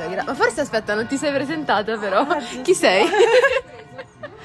Dai, 0.00 0.08
gra- 0.08 0.24
ma 0.24 0.34
forse 0.34 0.62
aspetta, 0.62 0.94
non 0.94 1.06
ti 1.06 1.18
sei 1.18 1.30
presentata 1.30 1.98
però. 1.98 2.26
Chi 2.62 2.72
sei? 2.72 3.04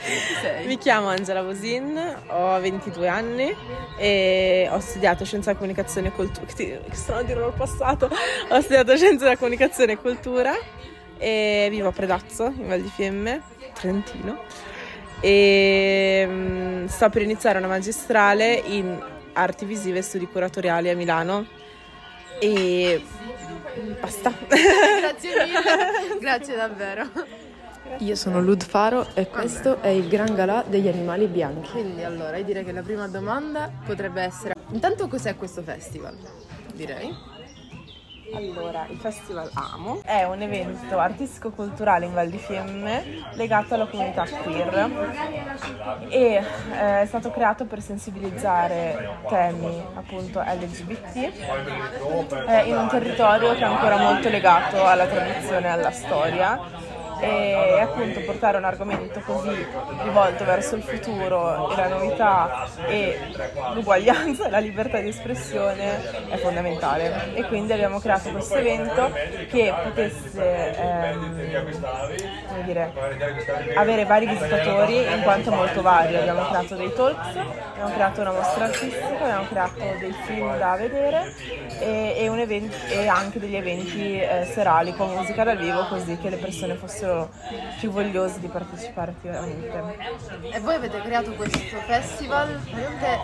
Chi 0.06 0.34
sei? 0.42 0.68
Mi 0.68 0.78
chiamo 0.78 1.08
Angela 1.08 1.42
Vosin, 1.44 1.98
ho 2.28 2.60
22 2.60 3.08
anni 3.08 3.56
e 3.98 4.68
ho 4.70 4.80
studiato 4.80 5.24
Scienza 5.24 5.48
della 5.52 5.60
Comunicazione 5.60 6.10
e 6.10 6.12
Cultura. 6.12 6.46
Che 6.46 6.84
strano 6.92 7.24
dirlo 7.24 7.46
al 7.46 7.54
passato. 7.54 8.10
Ho 8.50 8.60
studiato 8.60 8.98
Scienza 8.98 9.24
della 9.24 9.38
Comunicazione 9.38 9.94
e 9.94 9.98
Cultura 9.98 10.54
e 11.18 11.68
vivo 11.70 11.88
a 11.88 11.92
Predazzo, 11.94 12.54
in 12.58 12.68
Val 12.68 12.82
di 12.82 12.92
Fiemme, 12.94 13.42
Trentino. 13.74 14.40
E 15.22 16.26
mm, 16.28 16.86
sto 16.88 17.10
per 17.10 17.22
iniziare 17.22 17.60
una 17.60 17.68
magistrale 17.68 18.62
in 18.66 19.02
arti 19.32 19.64
visive 19.64 20.00
e 20.00 20.02
studi 20.02 20.28
curatoriali 20.28 20.90
a 20.90 20.96
Milano. 20.98 21.48
E 22.42 23.02
basta. 24.00 24.34
Grazie 24.48 25.46
mille. 25.46 26.20
Grazie 26.20 26.56
davvero. 26.56 27.10
Io 28.00 28.16
sono 28.16 28.42
Lud 28.42 28.64
Faro 28.64 29.08
e 29.14 29.28
questo 29.28 29.82
è 29.82 29.90
il 29.90 30.08
Gran 30.08 30.34
Galà 30.34 30.64
degli 30.68 30.88
animali 30.88 31.28
bianchi. 31.28 31.70
Quindi 31.72 32.04
allora, 32.04 32.38
io 32.38 32.44
direi 32.44 32.66
che 32.66 32.72
la 32.72 32.82
prima 32.82 33.08
domanda 33.08 33.72
potrebbe 33.86 34.22
essere 34.22 34.54
intanto 34.72 35.08
cos'è 35.08 35.36
questo 35.36 35.62
festival? 35.62 36.18
Direi. 36.74 37.35
Allora, 38.36 38.86
il 38.90 38.98
Festival 38.98 39.50
Amo 39.54 40.02
è 40.04 40.24
un 40.24 40.42
evento 40.42 41.00
artistico-culturale 41.00 42.06
in 42.06 42.14
Val 42.14 42.30
di 42.30 42.38
Fiemme 42.38 43.24
legato 43.34 43.76
alla 43.76 43.86
comunità 43.86 44.26
queer 44.44 44.90
e 46.10 46.44
eh, 46.72 47.02
è 47.02 47.06
stato 47.06 47.32
creato 47.32 47.64
per 47.66 47.82
sensibilizzare 47.82 49.20
temi 49.30 49.82
appunto 49.94 50.42
LGBT 50.42 51.16
eh, 52.48 52.64
in 52.66 52.76
un 52.76 52.88
territorio 52.90 53.54
che 53.54 53.62
è 53.62 53.64
ancora 53.64 53.98
molto 53.98 54.28
legato 54.28 54.86
alla 54.86 55.08
tradizione 55.08 55.68
e 55.68 55.70
alla 55.70 55.92
storia 55.92 56.60
e 57.20 57.80
appunto 57.80 58.20
portare 58.22 58.58
un 58.58 58.64
argomento 58.64 59.20
così 59.22 59.66
rivolto 60.04 60.46
verso 60.46 60.76
il 60.76 60.84
futuro 60.84 61.72
e 61.72 61.76
la 61.76 61.88
novità 61.88 62.68
e 62.88 63.18
l'uguaglianza 63.74 64.48
e 64.48 64.50
la 64.50 64.60
libertà 64.60 65.00
di 65.00 65.10
espressione 65.10 66.30
è 66.30 66.38
fondamentale. 66.38 67.34
E 67.36 67.46
quindi 67.46 67.74
abbiamo 67.74 68.00
creato 68.00 68.30
questo 68.32 68.56
evento 68.56 69.12
che 69.50 69.74
potesse 69.84 70.76
ehm, 70.76 71.46
come 72.48 72.64
dire, 72.66 72.94
avere 73.76 74.06
vari 74.06 74.28
visitatori 74.28 74.98
in 74.98 75.22
quanto 75.24 75.52
molto 75.52 75.82
vario 75.82 76.20
abbiamo 76.20 76.46
creato 76.46 76.76
dei 76.76 76.94
talks 76.94 77.36
abbiamo 77.36 77.94
creato 77.94 78.22
una 78.22 78.32
mostra 78.32 78.66
artistica 78.66 79.20
abbiamo 79.20 79.48
creato 79.48 79.80
dei 80.00 80.14
film 80.26 80.58
da 80.58 80.76
vedere 80.76 81.34
e, 81.80 82.16
e, 82.18 82.42
evento, 82.42 82.76
e 82.90 83.08
anche 83.08 83.40
degli 83.40 83.56
eventi 83.56 84.20
eh, 84.20 84.46
serali 84.52 84.94
con 84.96 85.14
musica 85.14 85.44
dal 85.44 85.58
vivo 85.58 85.86
così 85.88 86.18
che 86.18 86.30
le 86.30 86.38
persone 86.38 86.76
fossero 86.76 87.05
più 87.80 87.92
vogliosi 87.92 88.40
di 88.40 88.48
partecipare 88.48 89.12
attivamente. 89.12 89.98
E 90.52 90.60
voi 90.60 90.76
avete 90.76 91.02
creato 91.02 91.34
questo 91.34 91.78
festival 91.86 92.60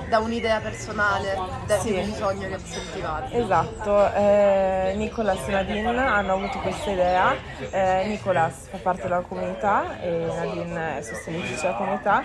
da 0.10 0.20
un'idea 0.20 0.60
personale, 0.60 1.38
da 1.66 1.80
sì. 1.80 1.92
un 1.92 2.06
bisogno 2.06 2.48
che 2.48 2.60
sentivate? 2.60 3.38
Esatto, 3.38 4.14
eh, 4.14 4.94
Nicolas 4.96 5.48
e 5.48 5.52
Nadine 5.52 5.98
hanno 5.98 6.34
avuto 6.34 6.60
questa 6.60 6.92
idea, 6.92 7.36
eh, 7.70 8.06
Nicolas 8.08 8.68
fa 8.70 8.78
parte 8.78 9.04
della 9.04 9.22
comunità 9.22 10.00
e 10.00 10.26
Nadine 10.36 10.98
è 10.98 11.02
sostenitrice 11.02 11.62
della 11.62 11.74
comunità 11.74 12.24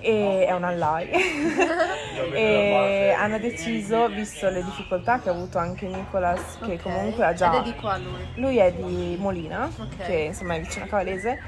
e 0.00 0.46
è 0.46 0.52
un 0.52 0.64
ally 0.64 1.10
e 2.32 3.14
hanno 3.16 3.38
deciso, 3.38 4.08
visto 4.08 4.48
le 4.48 4.62
difficoltà 4.64 5.20
che 5.20 5.28
ha 5.28 5.32
avuto 5.32 5.58
anche 5.58 5.86
Nicolas, 5.86 6.58
che 6.58 6.64
okay. 6.64 6.78
comunque 6.78 7.24
ha 7.24 7.32
già... 7.32 7.52
Ed 7.52 7.60
è 7.60 7.62
di 7.62 7.74
qua 7.74 7.96
lui? 7.96 8.26
Lui 8.34 8.56
è 8.58 8.72
di 8.72 9.16
Molina, 9.18 9.70
okay. 9.72 10.06
che 10.06 10.14
insomma 10.14 10.54
è 10.54 10.58
vicino 10.62 10.84
a 10.84 10.88
Cavalese 10.88 11.38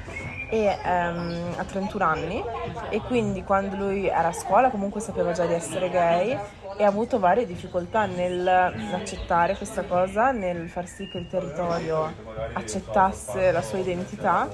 e 0.50 0.78
um, 0.84 1.54
ha 1.56 1.64
31 1.64 2.04
anni. 2.04 2.42
E 2.90 3.00
quindi 3.00 3.42
quando 3.42 3.76
lui 3.76 4.06
era 4.06 4.28
a 4.28 4.32
scuola 4.32 4.70
comunque 4.70 5.00
sapeva 5.00 5.32
già 5.32 5.46
di 5.46 5.54
essere 5.54 5.90
gay 5.90 6.38
e 6.76 6.84
ha 6.84 6.88
avuto 6.88 7.18
varie 7.18 7.46
difficoltà 7.46 8.06
nell'accettare 8.06 9.56
questa 9.56 9.82
cosa, 9.82 10.30
nel 10.32 10.68
far 10.68 10.86
sì 10.86 11.08
che 11.08 11.18
il 11.18 11.28
territorio 11.28 12.12
accettasse 12.52 13.52
la 13.52 13.62
sua 13.62 13.78
identità 13.78 14.48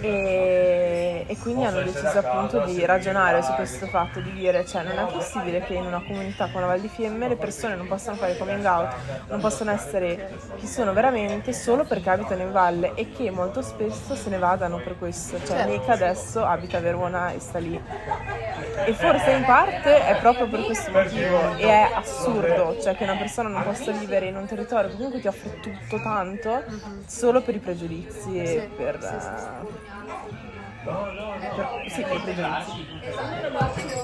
e, 0.00 1.24
e, 1.26 1.38
quindi 1.38 1.64
hanno 1.64 1.82
deciso 1.82 2.18
appunto 2.18 2.60
di 2.64 2.84
ragionare 2.84 3.42
su 3.42 3.52
questo 3.52 3.86
fatto, 3.86 4.20
di 4.20 4.32
dire 4.32 4.64
cioè 4.66 4.82
non 4.82 4.98
è 4.98 5.10
possibile 5.10 5.60
che 5.60 5.74
in 5.74 5.84
una 5.84 6.02
comunità 6.04 6.48
come 6.48 6.60
la 6.60 6.66
Val 6.68 6.80
di 6.80 6.88
Fiemme 6.88 7.28
le 7.28 7.36
persone 7.36 7.74
non 7.74 7.86
possano 7.86 8.16
fare 8.16 8.36
coming 8.36 8.64
out, 8.64 8.94
non 9.28 9.40
possono 9.40 9.70
essere 9.70 10.36
chi 10.56 10.66
sono 10.66 10.92
veramente 10.92 11.52
solo 11.52 11.84
perché 11.84 12.10
abitano 12.10 12.42
in 12.42 12.52
valle 12.52 12.94
e 12.94 13.10
che 13.10 13.30
molto 13.30 13.62
spesso 13.62 14.14
se 14.14 14.30
ne 14.30 14.38
vadano 14.38 14.78
per 14.78 14.98
questo, 14.98 15.38
cioè 15.38 15.56
certo. 15.56 15.70
Nick 15.70 15.88
adesso 15.88 16.44
abita 16.44 16.78
a 16.78 16.80
Verona 16.80 17.32
e 17.32 17.40
sta 17.40 17.58
lì 17.58 17.80
e 18.86 18.92
forse 18.92 19.30
in 19.30 19.44
parte 19.44 20.06
è 20.06 20.16
proprio 20.16 20.48
per 20.48 20.63
questo 20.64 20.90
motivo 20.90 21.56
e 21.56 21.64
è 21.64 21.90
assurdo, 21.94 22.80
cioè 22.80 22.96
che 22.96 23.04
una 23.04 23.16
persona 23.16 23.48
non 23.48 23.62
possa 23.62 23.92
vivere 23.92 24.26
in 24.26 24.36
un 24.36 24.46
territorio 24.46 24.88
che 24.88 24.96
comunque 24.96 25.20
ti 25.20 25.28
offre 25.28 25.60
tutto 25.60 26.00
tanto 26.02 26.62
solo 27.06 27.42
per 27.42 27.54
i 27.54 27.58
pregiudizi 27.58 28.38
e 28.38 28.70
per... 28.76 28.98
Sì, 29.00 29.20
sì, 29.20 29.72
per, 30.84 31.68
sì, 31.88 32.02
per 32.02 32.16
i 32.16 32.20
pregiudizi. 32.20 32.86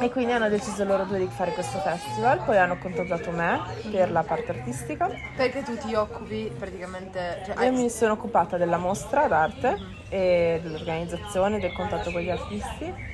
E 0.00 0.10
quindi 0.10 0.32
hanno 0.32 0.48
deciso 0.48 0.82
loro 0.84 1.04
due 1.04 1.18
di 1.18 1.28
fare 1.28 1.52
questo 1.52 1.78
festival, 1.78 2.42
poi 2.44 2.56
hanno 2.56 2.78
contattato 2.78 3.30
me 3.30 3.60
per 3.90 4.10
la 4.10 4.22
parte 4.22 4.52
artistica. 4.52 5.10
Perché 5.36 5.62
tu 5.62 5.76
ti 5.76 5.94
occupi 5.94 6.50
praticamente... 6.58 7.42
Cioè, 7.44 7.64
Io 7.64 7.72
mi 7.72 7.90
sono 7.90 8.14
occupata 8.14 8.56
della 8.56 8.78
mostra 8.78 9.26
d'arte 9.26 9.72
mm-hmm. 9.72 9.92
e 10.08 10.60
dell'organizzazione, 10.62 11.58
del 11.58 11.72
contatto 11.72 12.10
con 12.10 12.22
gli 12.22 12.30
artisti 12.30 13.08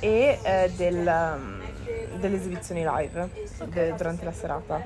e 0.00 0.38
eh, 0.42 0.70
del, 0.74 1.06
um, 1.06 1.61
delle 2.16 2.36
esibizioni 2.36 2.84
live 2.84 3.28
de, 3.66 3.94
durante 3.94 4.24
la 4.24 4.32
serata. 4.32 4.82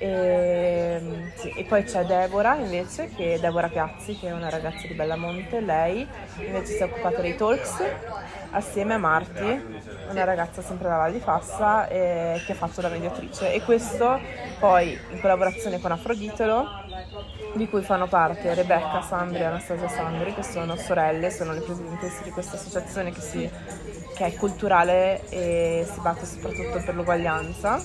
E, 0.00 1.32
sì, 1.34 1.50
e, 1.50 1.64
poi 1.64 1.82
c'è 1.82 2.04
Deborah 2.04 2.54
invece, 2.54 3.10
che 3.14 3.34
è 3.34 3.38
Deborah 3.40 3.68
Piazzi, 3.68 4.16
che 4.16 4.28
è 4.28 4.32
una 4.32 4.48
ragazza 4.48 4.86
di 4.86 4.94
Bellamonte. 4.94 5.60
Lei 5.60 6.06
invece 6.36 6.74
si 6.74 6.78
è 6.78 6.84
occupata 6.84 7.20
dei 7.20 7.34
talks 7.36 7.82
assieme 8.50 8.94
a 8.94 8.98
Marti, 8.98 9.80
una 10.10 10.24
ragazza 10.24 10.62
sempre 10.62 10.88
da 10.88 10.96
Val 10.98 11.12
di 11.12 11.18
Fassa, 11.18 11.88
eh, 11.88 12.40
che 12.46 12.52
ha 12.52 12.54
fatto 12.54 12.80
da 12.80 12.88
mediatrice. 12.88 13.52
E 13.52 13.60
questo 13.62 14.20
poi 14.60 14.96
in 15.10 15.20
collaborazione 15.20 15.80
con 15.80 15.90
Afroditelo, 15.90 16.66
di 17.58 17.68
cui 17.68 17.82
fanno 17.82 18.06
parte 18.06 18.54
Rebecca 18.54 19.02
Sandri 19.02 19.40
e 19.40 19.44
Anastasia 19.44 19.88
Sandri, 19.88 20.32
che 20.32 20.42
sono 20.42 20.76
sorelle, 20.76 21.30
sono 21.30 21.52
le 21.52 21.60
presidentesse 21.60 22.22
di 22.22 22.30
questa 22.30 22.56
associazione 22.56 23.12
che, 23.12 23.20
si, 23.20 23.50
che 24.14 24.24
è 24.24 24.34
culturale 24.34 25.28
e 25.28 25.86
si 25.90 26.00
batte 26.00 26.24
soprattutto 26.24 26.80
per 26.82 26.94
l'uguaglianza 26.94 27.82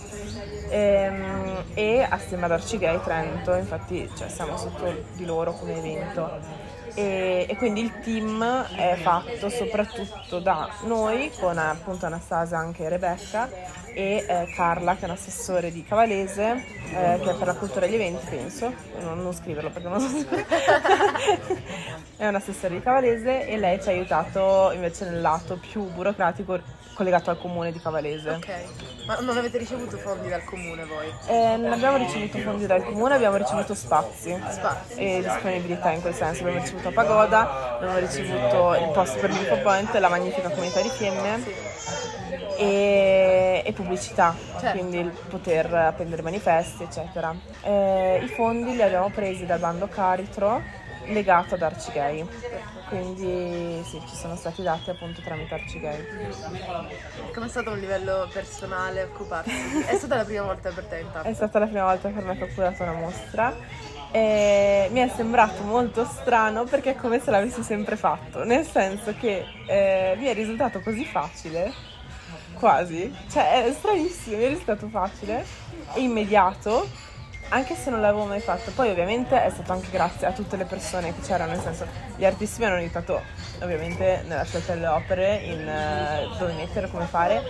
e, 0.69 0.77
ehm, 0.77 1.63
e 1.73 2.07
assieme 2.07 2.45
ad 2.45 2.51
Arcigay 2.51 3.01
Trento, 3.03 3.53
infatti 3.55 4.09
cioè, 4.15 4.29
siamo 4.29 4.55
sotto 4.57 5.03
di 5.13 5.25
loro 5.25 5.53
come 5.53 5.77
evento. 5.77 6.71
E, 6.95 7.47
e, 7.49 7.55
quindi 7.55 7.81
il 7.81 7.99
team 8.01 8.43
è 8.75 8.95
fatto 9.01 9.49
soprattutto 9.49 10.39
da 10.39 10.69
noi 10.83 11.31
con 11.39 11.57
appunto 11.57 12.05
Anastasia 12.05 12.59
anche 12.59 12.87
Rebecca 12.87 13.49
e 13.93 14.25
eh, 14.27 14.53
Carla 14.55 14.95
che 14.95 15.01
è 15.01 15.05
un 15.05 15.11
assessore 15.11 15.71
di 15.71 15.83
Cavalese 15.83 16.51
eh, 16.89 17.19
che 17.21 17.29
è 17.29 17.35
per 17.35 17.47
la 17.47 17.55
cultura 17.55 17.85
degli 17.85 17.95
eventi 17.95 18.25
penso 18.27 18.73
non, 18.99 19.21
non 19.21 19.33
scriverlo 19.33 19.69
perché 19.69 19.87
non 19.87 19.99
so 19.99 20.07
se 20.07 20.45
è 22.17 22.27
un 22.27 22.35
assessore 22.35 22.75
di 22.75 22.81
Cavalese 22.81 23.47
e 23.47 23.57
lei 23.57 23.81
ci 23.81 23.89
ha 23.89 23.91
aiutato 23.91 24.71
invece 24.73 25.09
nel 25.09 25.21
lato 25.21 25.57
più 25.57 25.83
burocratico 25.91 26.81
collegato 26.93 27.29
al 27.29 27.39
comune 27.39 27.71
di 27.71 27.79
Cavalese. 27.79 28.29
Ok, 28.29 28.47
ma 29.07 29.19
non 29.19 29.37
avete 29.37 29.57
ricevuto 29.57 29.97
fondi 29.97 30.29
dal 30.29 30.43
comune 30.43 30.85
voi? 30.85 31.11
Eh, 31.27 31.57
non 31.57 31.71
abbiamo 31.73 31.97
ricevuto 31.97 32.37
fondi 32.37 32.65
dal 32.65 32.83
comune, 32.83 33.15
abbiamo 33.15 33.37
ricevuto 33.37 33.73
spazi, 33.73 34.39
spazi. 34.49 34.93
e 34.95 35.21
disponibilità 35.23 35.91
in 35.91 36.01
quel 36.01 36.13
senso. 36.13 36.41
Abbiamo 36.43 36.61
ricevuto 36.61 36.91
Pagoda, 36.91 37.75
abbiamo 37.75 37.97
ricevuto 37.97 38.75
il 38.75 38.89
posto 38.93 39.19
per 39.19 39.31
l'Info 39.31 39.57
Point, 39.57 39.93
la 39.95 40.09
magnifica 40.09 40.49
comunità 40.49 40.81
di 40.81 40.89
Fiemme. 40.89 41.41
Sì. 41.43 42.22
E, 42.57 43.63
e, 43.65 43.73
pubblicità, 43.73 44.35
certo. 44.59 44.77
quindi 44.77 44.99
il 44.99 45.09
poter 45.29 45.73
appendere 45.73 46.21
manifesti, 46.21 46.83
eccetera. 46.83 47.33
Eh, 47.61 48.21
I 48.23 48.27
fondi 48.29 48.75
li 48.75 48.81
abbiamo 48.81 49.09
presi 49.09 49.45
dal 49.45 49.59
bando 49.59 49.87
Caritro 49.87 50.61
legato 51.05 51.55
ad 51.55 51.61
Arcigay 51.61 52.25
quindi 52.93 53.81
sì, 53.85 53.99
ci 54.07 54.15
sono 54.15 54.35
stati 54.35 54.61
dati 54.61 54.91
appunto 54.91 55.21
tramite 55.21 55.53
Arcigay. 55.55 56.05
Come 57.33 57.45
è 57.47 57.49
stato 57.49 57.71
un 57.71 57.79
livello 57.79 58.29
personale 58.31 59.03
occuparsi? 59.03 59.49
È 59.87 59.95
stata 59.95 60.17
la 60.17 60.23
prima 60.25 60.43
volta 60.43 60.69
per 60.69 60.85
te 60.85 60.99
intanto? 60.99 61.27
È 61.27 61.33
stata 61.33 61.57
la 61.57 61.65
prima 61.65 61.85
volta 61.85 62.09
per 62.09 62.23
me 62.23 62.37
che 62.37 62.43
ho 62.43 62.49
curato 62.53 62.83
una 62.83 62.93
mostra 62.93 63.55
e 64.11 64.89
mi 64.91 64.99
è 64.99 65.07
sembrato 65.07 65.63
molto 65.63 66.05
strano 66.05 66.65
perché 66.65 66.91
è 66.91 66.95
come 66.95 67.19
se 67.19 67.31
l'avessi 67.31 67.63
sempre 67.63 67.95
fatto, 67.95 68.43
nel 68.43 68.63
senso 68.63 69.15
che 69.19 69.43
eh, 69.65 70.15
mi 70.17 70.25
è 70.25 70.33
risultato 70.35 70.79
così 70.81 71.03
facile, 71.03 71.73
quasi, 72.63 73.13
cioè 73.29 73.65
è 73.65 73.73
stranissimo, 73.73 74.37
mi 74.37 74.43
è 74.43 74.47
risultato 74.47 74.87
facile 74.87 75.45
e 75.95 75.99
immediato 75.99 76.87
anche 77.53 77.75
se 77.75 77.91
non 77.91 78.01
l'avevo 78.01 78.25
mai 78.25 78.39
fatto. 78.39 78.71
Poi 78.71 78.89
ovviamente 78.89 79.41
è 79.41 79.49
stato 79.49 79.73
anche 79.73 79.89
grazie 79.91 80.27
a 80.27 80.31
tutte 80.31 80.57
le 80.57 80.65
persone 80.65 81.13
che 81.13 81.21
c'erano, 81.21 81.51
nel 81.51 81.61
senso 81.61 81.85
gli 82.15 82.25
artisti 82.25 82.59
mi 82.59 82.65
hanno 82.65 82.77
aiutato 82.77 83.21
ovviamente 83.61 84.23
nella 84.27 84.43
scelta 84.43 84.73
delle 84.73 84.87
opere, 84.87 85.35
in 85.35 85.67
eh, 85.67 86.27
dove 86.37 86.53
mettere, 86.53 86.89
come 86.89 87.05
fare. 87.05 87.43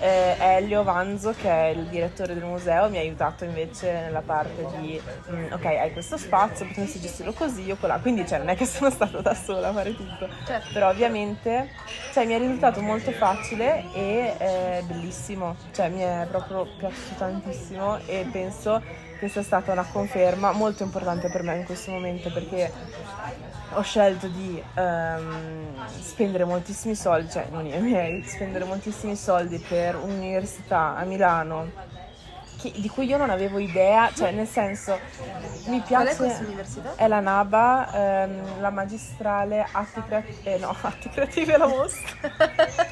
Eh, 0.00 0.36
Elio 0.38 0.82
Vanzo, 0.82 1.34
che 1.38 1.50
è 1.50 1.66
il 1.68 1.84
direttore 1.84 2.34
del 2.34 2.44
museo, 2.44 2.88
mi 2.88 2.96
ha 2.96 3.00
aiutato 3.00 3.44
invece 3.44 3.92
nella 3.92 4.22
parte 4.22 4.66
di 4.78 5.00
mm, 5.30 5.52
ok, 5.52 5.64
hai 5.64 5.92
questo 5.92 6.16
spazio, 6.16 6.66
potresti 6.66 7.00
gestirlo 7.00 7.32
così 7.32 7.70
o 7.70 7.76
colà. 7.76 7.98
Quindi 7.98 8.26
cioè, 8.26 8.38
non 8.38 8.48
è 8.48 8.56
che 8.56 8.64
sono 8.66 8.90
stata 8.90 9.20
da 9.20 9.34
sola 9.34 9.68
a 9.68 9.72
fare 9.72 9.94
tutto. 9.94 10.28
Certo. 10.46 10.68
Però 10.72 10.88
ovviamente 10.88 11.70
cioè, 12.12 12.24
mi 12.24 12.32
è 12.32 12.38
risultato 12.38 12.80
molto 12.80 13.12
facile 13.12 13.84
e 13.92 14.34
eh, 14.38 14.82
bellissimo. 14.86 15.56
Cioè 15.72 15.90
mi 15.90 16.00
è 16.00 16.26
proprio 16.30 16.66
piaciuto 16.78 17.14
tantissimo 17.18 17.98
e 18.06 18.26
penso 18.32 19.10
che 19.22 19.28
sia 19.28 19.44
stata 19.44 19.70
una 19.70 19.84
conferma 19.84 20.50
molto 20.50 20.82
importante 20.82 21.30
per 21.30 21.44
me 21.44 21.58
in 21.58 21.64
questo 21.64 21.92
momento 21.92 22.28
perché 22.32 22.72
ho 23.74 23.82
scelto 23.82 24.26
di 24.26 24.60
ehm, 24.74 25.86
spendere 26.00 26.44
moltissimi 26.44 26.96
soldi, 26.96 27.30
cioè 27.30 27.46
non 27.52 27.64
io, 27.64 27.76
i 27.76 27.82
miei, 27.82 28.24
spendere 28.24 28.64
moltissimi 28.64 29.14
soldi 29.14 29.58
per 29.60 29.94
un'università 29.94 30.96
a 30.96 31.04
Milano 31.04 31.70
che- 32.62 32.72
di 32.76 32.88
cui 32.88 33.06
io 33.06 33.16
non 33.16 33.30
avevo 33.30 33.58
idea, 33.58 34.10
cioè 34.12 34.30
nel 34.30 34.46
senso 34.46 34.98
mi 35.66 35.80
Qual 35.82 35.82
è 35.82 35.86
piace... 35.86 36.16
questa 36.16 36.44
università? 36.44 36.94
È 36.96 37.08
la 37.08 37.20
NABA, 37.20 37.90
ehm, 37.92 38.60
la 38.60 38.70
magistrale 38.70 39.66
Arti 39.70 40.02
Creative, 40.02 40.54
eh, 40.54 40.58
no, 40.58 40.74
Arti 40.80 41.08
Creative 41.10 41.54
è 41.54 41.56
la 41.58 41.66
mostra, 41.66 42.18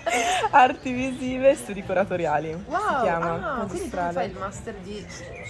Arti 0.51 0.93
Visive 0.93 1.51
e 1.51 1.55
Studi 1.55 1.83
Curatoriali, 1.83 2.65
Wow, 2.67 2.79
si 2.79 3.03
chiama, 3.03 3.61
ah, 3.61 3.67
quindi 3.67 3.91
tu 3.91 3.97
fai 3.97 4.31
il 4.31 4.37
master 4.37 4.75
di 4.83 5.07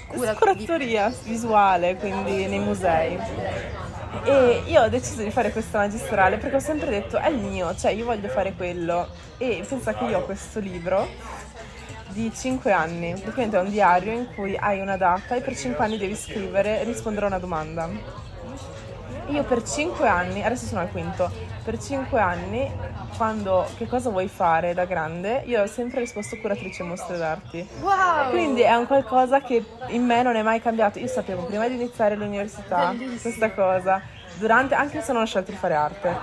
cura. 0.08 0.34
Curatoria 0.34 1.12
visuale, 1.24 1.96
quindi 1.96 2.46
nei 2.46 2.58
musei. 2.58 3.18
E 4.24 4.62
io 4.66 4.82
ho 4.82 4.88
deciso 4.88 5.22
di 5.22 5.30
fare 5.30 5.50
questa 5.52 5.78
magistrale 5.78 6.36
perché 6.36 6.56
ho 6.56 6.60
sempre 6.60 6.90
detto 6.90 7.16
è 7.16 7.28
il 7.28 7.38
mio, 7.38 7.74
cioè 7.76 7.92
io 7.92 8.04
voglio 8.04 8.28
fare 8.28 8.52
quello. 8.54 9.08
E 9.38 9.64
pensa 9.66 9.94
che 9.94 10.04
io 10.04 10.18
ho 10.18 10.24
questo 10.24 10.58
libro 10.58 11.08
di 12.08 12.30
5 12.34 12.72
anni, 12.72 13.12
praticamente 13.12 13.56
è 13.56 13.60
un 13.60 13.70
diario 13.70 14.12
in 14.12 14.26
cui 14.34 14.56
hai 14.56 14.80
una 14.80 14.96
data 14.96 15.36
e 15.36 15.40
per 15.40 15.56
5 15.56 15.84
anni 15.84 15.96
devi 15.96 16.16
scrivere 16.16 16.80
e 16.80 16.84
rispondere 16.84 17.26
a 17.26 17.28
una 17.28 17.38
domanda. 17.38 17.88
Io 19.28 19.44
per 19.44 19.62
5 19.62 20.08
anni, 20.08 20.42
adesso 20.42 20.66
sono 20.66 20.80
al 20.80 20.90
quinto, 20.90 21.30
per 21.62 21.78
5 21.78 22.18
anni, 22.20 22.70
quando 23.16 23.66
che 23.76 23.86
cosa 23.86 24.10
vuoi 24.10 24.28
fare 24.28 24.74
da 24.74 24.84
grande, 24.84 25.42
io 25.46 25.62
ho 25.62 25.66
sempre 25.66 26.00
risposto 26.00 26.36
curatrice 26.38 26.82
mostre 26.82 27.18
d'arti. 27.18 27.68
Wow! 27.80 28.30
Quindi 28.30 28.62
è 28.62 28.74
un 28.74 28.86
qualcosa 28.86 29.40
che 29.40 29.64
in 29.88 30.04
me 30.04 30.22
non 30.22 30.36
è 30.36 30.42
mai 30.42 30.60
cambiato. 30.60 30.98
Io 30.98 31.06
sapevo 31.06 31.44
prima 31.44 31.68
di 31.68 31.74
iniziare 31.74 32.16
l'università 32.16 32.88
Bellissimo. 32.90 33.20
questa 33.20 33.52
cosa, 33.52 34.02
durante, 34.34 34.74
anche 34.74 35.00
se 35.02 35.12
non 35.12 35.22
ho 35.22 35.26
scelto 35.26 35.50
di 35.50 35.56
fare 35.56 35.74
arte, 35.74 36.16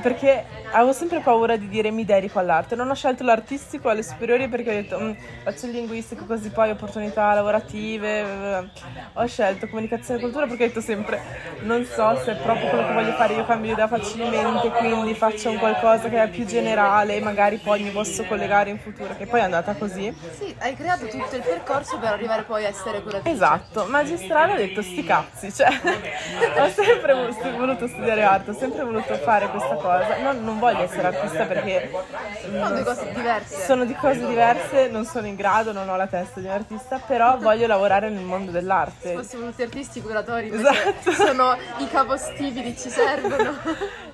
perché 0.00 0.44
avevo 0.72 0.92
sempre 0.92 1.20
paura 1.20 1.56
di 1.56 1.68
dire 1.68 1.90
mi 1.90 2.04
dedico 2.04 2.38
all'arte. 2.38 2.74
Non 2.76 2.88
ho 2.90 2.94
scelto 2.94 3.22
l'artistico 3.24 3.88
alle 3.88 4.02
superiori 4.02 4.48
perché 4.48 4.70
ho 4.70 4.72
detto 4.72 4.98
"Mm, 4.98 5.12
faccio 5.42 5.66
il 5.66 5.72
linguistico 5.72 6.24
così 6.24 6.50
poi 6.50 6.70
opportunità 6.70 7.34
lavorative. 7.34 8.20
eh, 8.20 8.68
Ho 9.14 9.26
scelto 9.26 9.66
comunicazione 9.68 10.18
e 10.18 10.22
cultura 10.22 10.46
perché 10.46 10.64
ho 10.64 10.66
detto 10.68 10.80
sempre 10.80 11.20
non 11.62 11.84
so 11.84 12.16
se 12.24 12.32
è 12.32 12.36
proprio 12.36 12.68
quello 12.68 12.86
che 12.86 12.92
voglio 12.94 13.12
fare, 13.12 13.34
io 13.34 13.44
cambio 13.44 13.72
idea 13.72 13.88
facilmente, 13.88 14.70
quindi 14.70 15.14
faccio 15.14 15.50
un 15.50 15.58
qualcosa 15.58 16.08
che 16.08 16.22
è 16.22 16.28
più 16.28 16.46
generale 16.46 17.16
e 17.16 17.20
magari 17.20 17.58
poi 17.58 17.82
mi 17.82 17.90
posso 17.90 18.24
collegare 18.24 18.70
in 18.70 18.78
futuro, 18.78 19.14
che 19.16 19.26
poi 19.26 19.40
è 19.40 19.42
andata 19.42 19.74
così. 19.74 20.14
Sì, 20.38 20.54
hai 20.60 20.74
creato 20.74 21.06
tutto 21.08 21.36
il 21.36 21.42
percorso 21.42 21.98
per 21.98 22.12
arrivare 22.12 22.42
poi 22.42 22.64
a 22.64 22.68
essere 22.68 23.02
curatrice. 23.02 23.34
Esatto, 23.34 23.84
magistrale 23.86 24.52
ho 24.52 24.56
detto 24.56 24.80
sti 24.82 25.04
cazzi, 25.04 25.52
cioè 25.52 25.68
ho 26.58 26.68
sempre 26.68 27.12
voluto 27.56 27.86
studiare 27.86 28.22
arte, 28.22 28.50
ho 28.50 28.54
sempre 28.54 28.84
voluto 28.84 29.14
fare 29.14 29.48
questa 29.48 29.74
cosa, 29.76 30.16
non, 30.22 30.44
non 30.44 30.58
voglio 30.58 30.82
essere 30.82 31.06
artista 31.08 31.44
perché 31.44 31.90
mm, 31.90 32.52
Sono 32.52 32.68
due 32.70 32.84
cose 32.84 33.12
diverse. 33.12 33.64
sono 33.64 33.84
di 33.84 33.94
cose 33.94 34.26
diverse, 34.26 34.88
non 34.88 35.04
sono 35.04 35.26
in 35.26 35.34
grado, 35.36 35.72
non 35.72 35.88
ho 35.88 35.96
la 35.96 36.06
testa 36.06 36.40
di 36.40 36.46
un 36.46 36.52
artista, 36.52 36.98
però 37.06 37.38
voglio 37.40 37.66
lavorare 37.66 38.08
nel 38.10 38.24
mondo 38.24 38.50
dell'arte. 38.50 39.08
Se 39.08 39.14
fossimo 39.14 39.46
tutti 39.46 39.62
artisti 39.62 40.00
curatori, 40.02 40.50
Esatto. 40.52 41.10
sono 41.12 41.56
i 41.78 41.88
capostipiti, 41.88 42.76
ci 42.76 42.88
servono. 42.90 43.56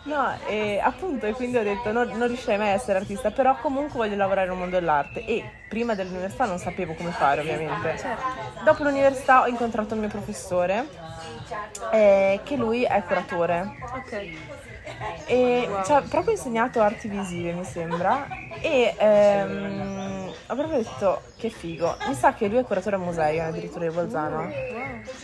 No, 0.05 0.33
e 0.47 0.79
appunto, 0.83 1.27
e 1.27 1.33
quindi 1.33 1.57
ho 1.57 1.63
detto 1.65 1.91
non, 1.91 2.09
non 2.15 2.29
riuscirei 2.29 2.59
mai 2.59 2.69
a 2.69 2.73
essere 2.73 2.99
artista, 2.99 3.31
però 3.31 3.57
comunque 3.61 3.99
voglio 3.99 4.17
lavorare 4.17 4.47
nel 4.49 4.57
mondo 4.57 4.77
dell'arte 4.79 5.25
e 5.25 5.43
prima 5.69 5.95
dell'università 5.97 6.45
non 6.45 6.59
sapevo 6.59 6.95
come 6.95 7.11
fare 7.11 7.41
ovviamente. 7.41 7.99
Certo. 7.99 8.23
Dopo 8.63 8.85
l'università 8.85 9.43
ho 9.43 9.47
incontrato 9.49 9.95
il 9.95 10.01
mio 10.01 10.09
professore, 10.09 10.87
eh, 11.93 12.41
che 12.45 12.57
lui 12.57 12.85
è 12.85 13.03
curatore. 13.05 13.75
Ok. 13.95 14.29
E 15.27 15.69
ci 15.85 15.93
ha 15.93 16.03
proprio 16.03 16.33
insegnato 16.33 16.81
arti 16.81 17.09
visive, 17.09 17.53
mi 17.53 17.65
sembra. 17.65 18.27
E 18.61 18.95
ehm, 18.97 20.16
ho 20.49 20.55
proprio 20.55 20.79
detto 20.79 21.23
che 21.37 21.49
figo. 21.51 21.97
Mi 22.07 22.15
sa 22.15 22.35
che 22.35 22.49
lui 22.49 22.59
è 22.59 22.65
curatore 22.65 22.97
a 22.97 22.99
musei, 22.99 23.41
addirittura 23.41 23.87
di 23.87 23.95
Bolzano. 23.95 24.49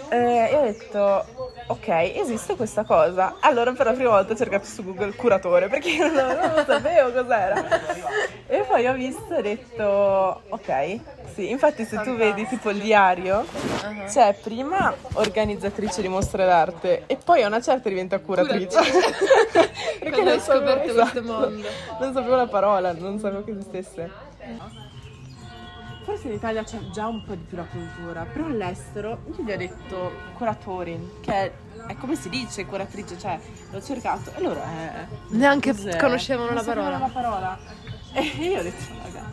Eh, 0.09 0.49
e 0.51 0.57
ho 0.57 0.63
detto, 0.63 1.25
ok, 1.67 1.89
esiste 1.89 2.57
questa 2.57 2.85
cosa. 2.85 3.37
Allora 3.41 3.73
per 3.73 3.87
la 3.87 3.93
prima 3.93 4.11
volta 4.11 4.33
ho 4.33 4.37
cercato 4.37 4.67
su 4.67 4.85
Google 4.85 5.15
curatore 5.15 5.69
perché 5.69 5.91
io 5.91 6.11
non, 6.11 6.27
non 6.27 6.55
lo 6.55 6.65
sapevo 6.65 7.13
cos'era. 7.13 7.65
E 8.47 8.65
poi 8.69 8.87
ho 8.87 8.93
visto 8.95 9.33
e 9.33 9.39
ho 9.39 9.43
detto, 9.43 10.43
ok, 10.49 11.01
sì. 11.35 11.51
Infatti 11.51 11.85
se 11.85 12.01
tu 12.01 12.15
vedi 12.17 12.47
tipo 12.47 12.71
il 12.71 12.81
diario, 12.81 13.45
c'è 14.07 14.35
prima 14.35 14.95
organizzatrice 15.15 16.03
di 16.03 16.09
mostre 16.09 16.45
d'arte 16.45 17.05
e 17.07 17.17
poi 17.17 17.43
a 17.43 17.47
una 17.47 17.61
certa 17.61 17.89
diventa 17.89 18.19
curatrice. 18.19 18.79
Quando 20.01 20.19
hai 20.19 20.25
non 20.25 20.41
sapevo- 20.41 20.67
scoperto 20.67 20.93
questo 20.93 21.01
esatto. 21.01 21.23
mondo. 21.23 21.69
Non 22.01 22.13
sapevo 22.13 22.37
la 22.37 22.47
parola, 22.47 22.93
non 22.93 23.19
sapevo 23.19 23.45
che 23.45 23.51
esistesse. 23.53 24.11
Forse 26.05 26.27
in 26.29 26.35
Italia 26.35 26.65
c'è 26.65 26.79
già 26.91 27.07
un 27.07 27.23
po' 27.25 27.35
di 27.35 27.45
più 27.45 27.57
la 27.57 27.65
cultura, 27.65 28.25
però 28.25 28.47
all'estero 28.47 29.21
io 29.37 29.45
gli 29.45 29.53
ho 29.53 29.57
detto 29.57 30.13
curatori, 30.37 30.99
che 31.21 31.33
è, 31.87 31.97
come 31.97 32.17
si 32.17 32.29
dice 32.29 32.67
curatrice, 32.67 33.17
cioè 33.19 33.39
l'ho 33.71 33.81
cercato 33.83 34.33
e 34.35 34.41
loro 34.43 34.61
è... 34.63 35.07
Neanche 35.29 35.73
cos'è? 35.73 35.97
conoscevano 35.99 36.53
la 36.53 36.63
parola. 36.63 36.99
la 36.99 37.11
parola. 37.13 37.59
E 38.15 38.21
io 38.21 38.59
ho 38.59 38.63
detto, 38.63 38.85
raga, 39.03 39.25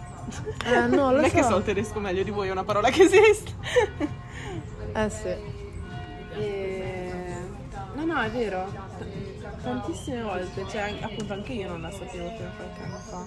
Eh, 0.66 0.88
no, 0.88 0.96
non 0.96 1.16
lo 1.16 1.22
è 1.22 1.30
che 1.30 1.42
so. 1.44 1.50
so 1.50 1.58
il 1.58 1.64
tedesco 1.66 2.00
meglio 2.00 2.24
di 2.24 2.30
voi, 2.32 2.48
è 2.48 2.52
una 2.52 2.64
parola 2.64 2.90
che 2.90 3.04
esiste. 3.04 3.52
Eh 4.94 5.10
sì. 5.10 5.36
E... 6.40 7.12
No, 7.96 8.06
no, 8.06 8.22
è 8.22 8.30
vero. 8.30 8.72
Tantissime 9.62 10.22
volte, 10.22 10.66
cioè 10.70 10.98
appunto 11.02 11.34
anche 11.34 11.52
io 11.52 11.68
non 11.68 11.82
la 11.82 11.92
sapevo 11.92 12.30
fino 12.30 12.48
a 12.48 12.52
qualche 12.56 12.82
anno 12.84 12.98
fa. 13.00 13.26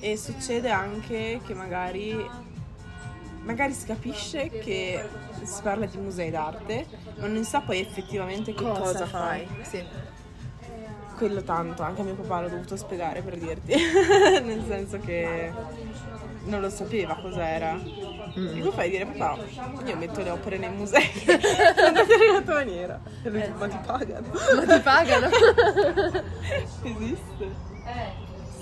E 0.00 0.16
succede 0.16 0.70
anche 0.70 1.40
che 1.46 1.54
magari, 1.54 2.28
magari 3.42 3.72
si 3.72 3.86
capisce 3.86 4.48
che 4.48 5.08
si 5.42 5.62
parla 5.62 5.86
di 5.86 5.96
musei 5.98 6.30
d'arte, 6.30 6.86
ma 7.18 7.26
non 7.26 7.42
si 7.44 7.50
sa 7.50 7.60
poi 7.60 7.80
effettivamente 7.80 8.54
che 8.54 8.62
cosa, 8.62 9.06
fai. 9.06 9.46
Sì. 9.62 9.84
Quello 11.16 11.42
tanto, 11.42 11.82
anche 11.82 12.00
a 12.00 12.04
mio 12.04 12.14
papà 12.14 12.42
l'ho 12.42 12.48
dovuto 12.48 12.76
spiegare 12.76 13.22
per 13.22 13.36
dirti, 13.36 13.74
nel 14.42 14.64
senso 14.66 14.98
che 14.98 15.52
non 16.44 16.60
lo 16.60 16.70
sapeva 16.70 17.16
cos'era. 17.20 17.78
E 18.34 18.60
come 18.60 18.70
fai 18.72 18.90
dire 18.90 19.06
papà, 19.06 19.38
io 19.84 19.96
metto 19.96 20.22
le 20.22 20.30
opere 20.30 20.58
nei 20.58 20.70
musei 20.70 21.04
in 21.26 21.38
una 21.76 21.90
determinata 21.90 22.52
maniera. 22.54 23.00
E 23.22 23.30
lui 23.30 23.40
dice, 23.40 23.52
ma 23.56 23.68
ti 23.68 23.78
pagano? 23.84 24.26
Ma 24.56 24.74
ti 24.74 24.80
pagano? 24.80 25.28
Esiste? 26.82 27.70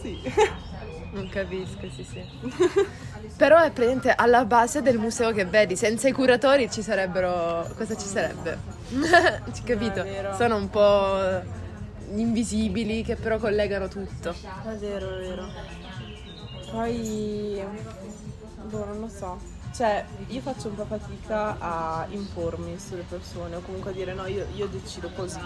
Sì. 0.00 0.18
Non 1.12 1.28
capisco, 1.28 1.88
sì, 1.90 2.04
sì. 2.04 2.25
Però 3.37 3.61
è 3.61 3.71
presente 3.71 4.12
alla 4.15 4.45
base 4.45 4.83
del 4.83 4.99
museo 4.99 5.33
che 5.33 5.45
vedi, 5.45 5.77
senza 5.77 6.09
i 6.09 6.12
curatori 6.12 6.71
ci 6.71 6.83
sarebbero. 6.83 7.67
cosa 7.77 7.97
ci 7.97 8.07
sarebbe? 8.07 8.79
Ci 9.53 9.62
capito? 9.62 10.03
È. 10.03 10.31
Sono 10.37 10.57
un 10.57 10.69
po' 10.69 11.17
invisibili 12.15 13.03
che 13.03 13.17
però 13.17 13.39
collegano 13.39 13.89
tutto. 13.89 14.31
È 14.31 14.75
vero, 14.79 15.17
è 15.17 15.21
vero. 15.21 15.49
Poi, 16.71 17.62
boh, 18.65 18.85
non 18.85 19.00
lo 19.00 19.09
so. 19.09 19.39
Cioè, 19.73 20.05
io 20.27 20.41
faccio 20.41 20.69
un 20.69 20.75
po' 20.75 20.85
fatica 20.87 21.57
a 21.59 22.07
impormi 22.11 22.79
sulle 22.79 23.05
persone 23.09 23.57
o 23.57 23.61
comunque 23.61 23.91
a 23.91 23.95
dire 23.95 24.12
no, 24.12 24.27
io, 24.27 24.47
io 24.55 24.67
decido 24.67 25.11
così. 25.15 25.41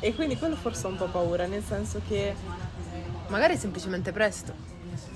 E 0.00 0.14
quindi 0.14 0.36
quello 0.36 0.56
forse 0.56 0.86
ho 0.86 0.90
un 0.90 0.96
po' 0.96 1.08
paura, 1.08 1.46
nel 1.46 1.62
senso 1.62 2.00
che 2.08 2.34
Magari 3.28 3.56
semplicemente 3.56 4.12
presto. 4.12 4.52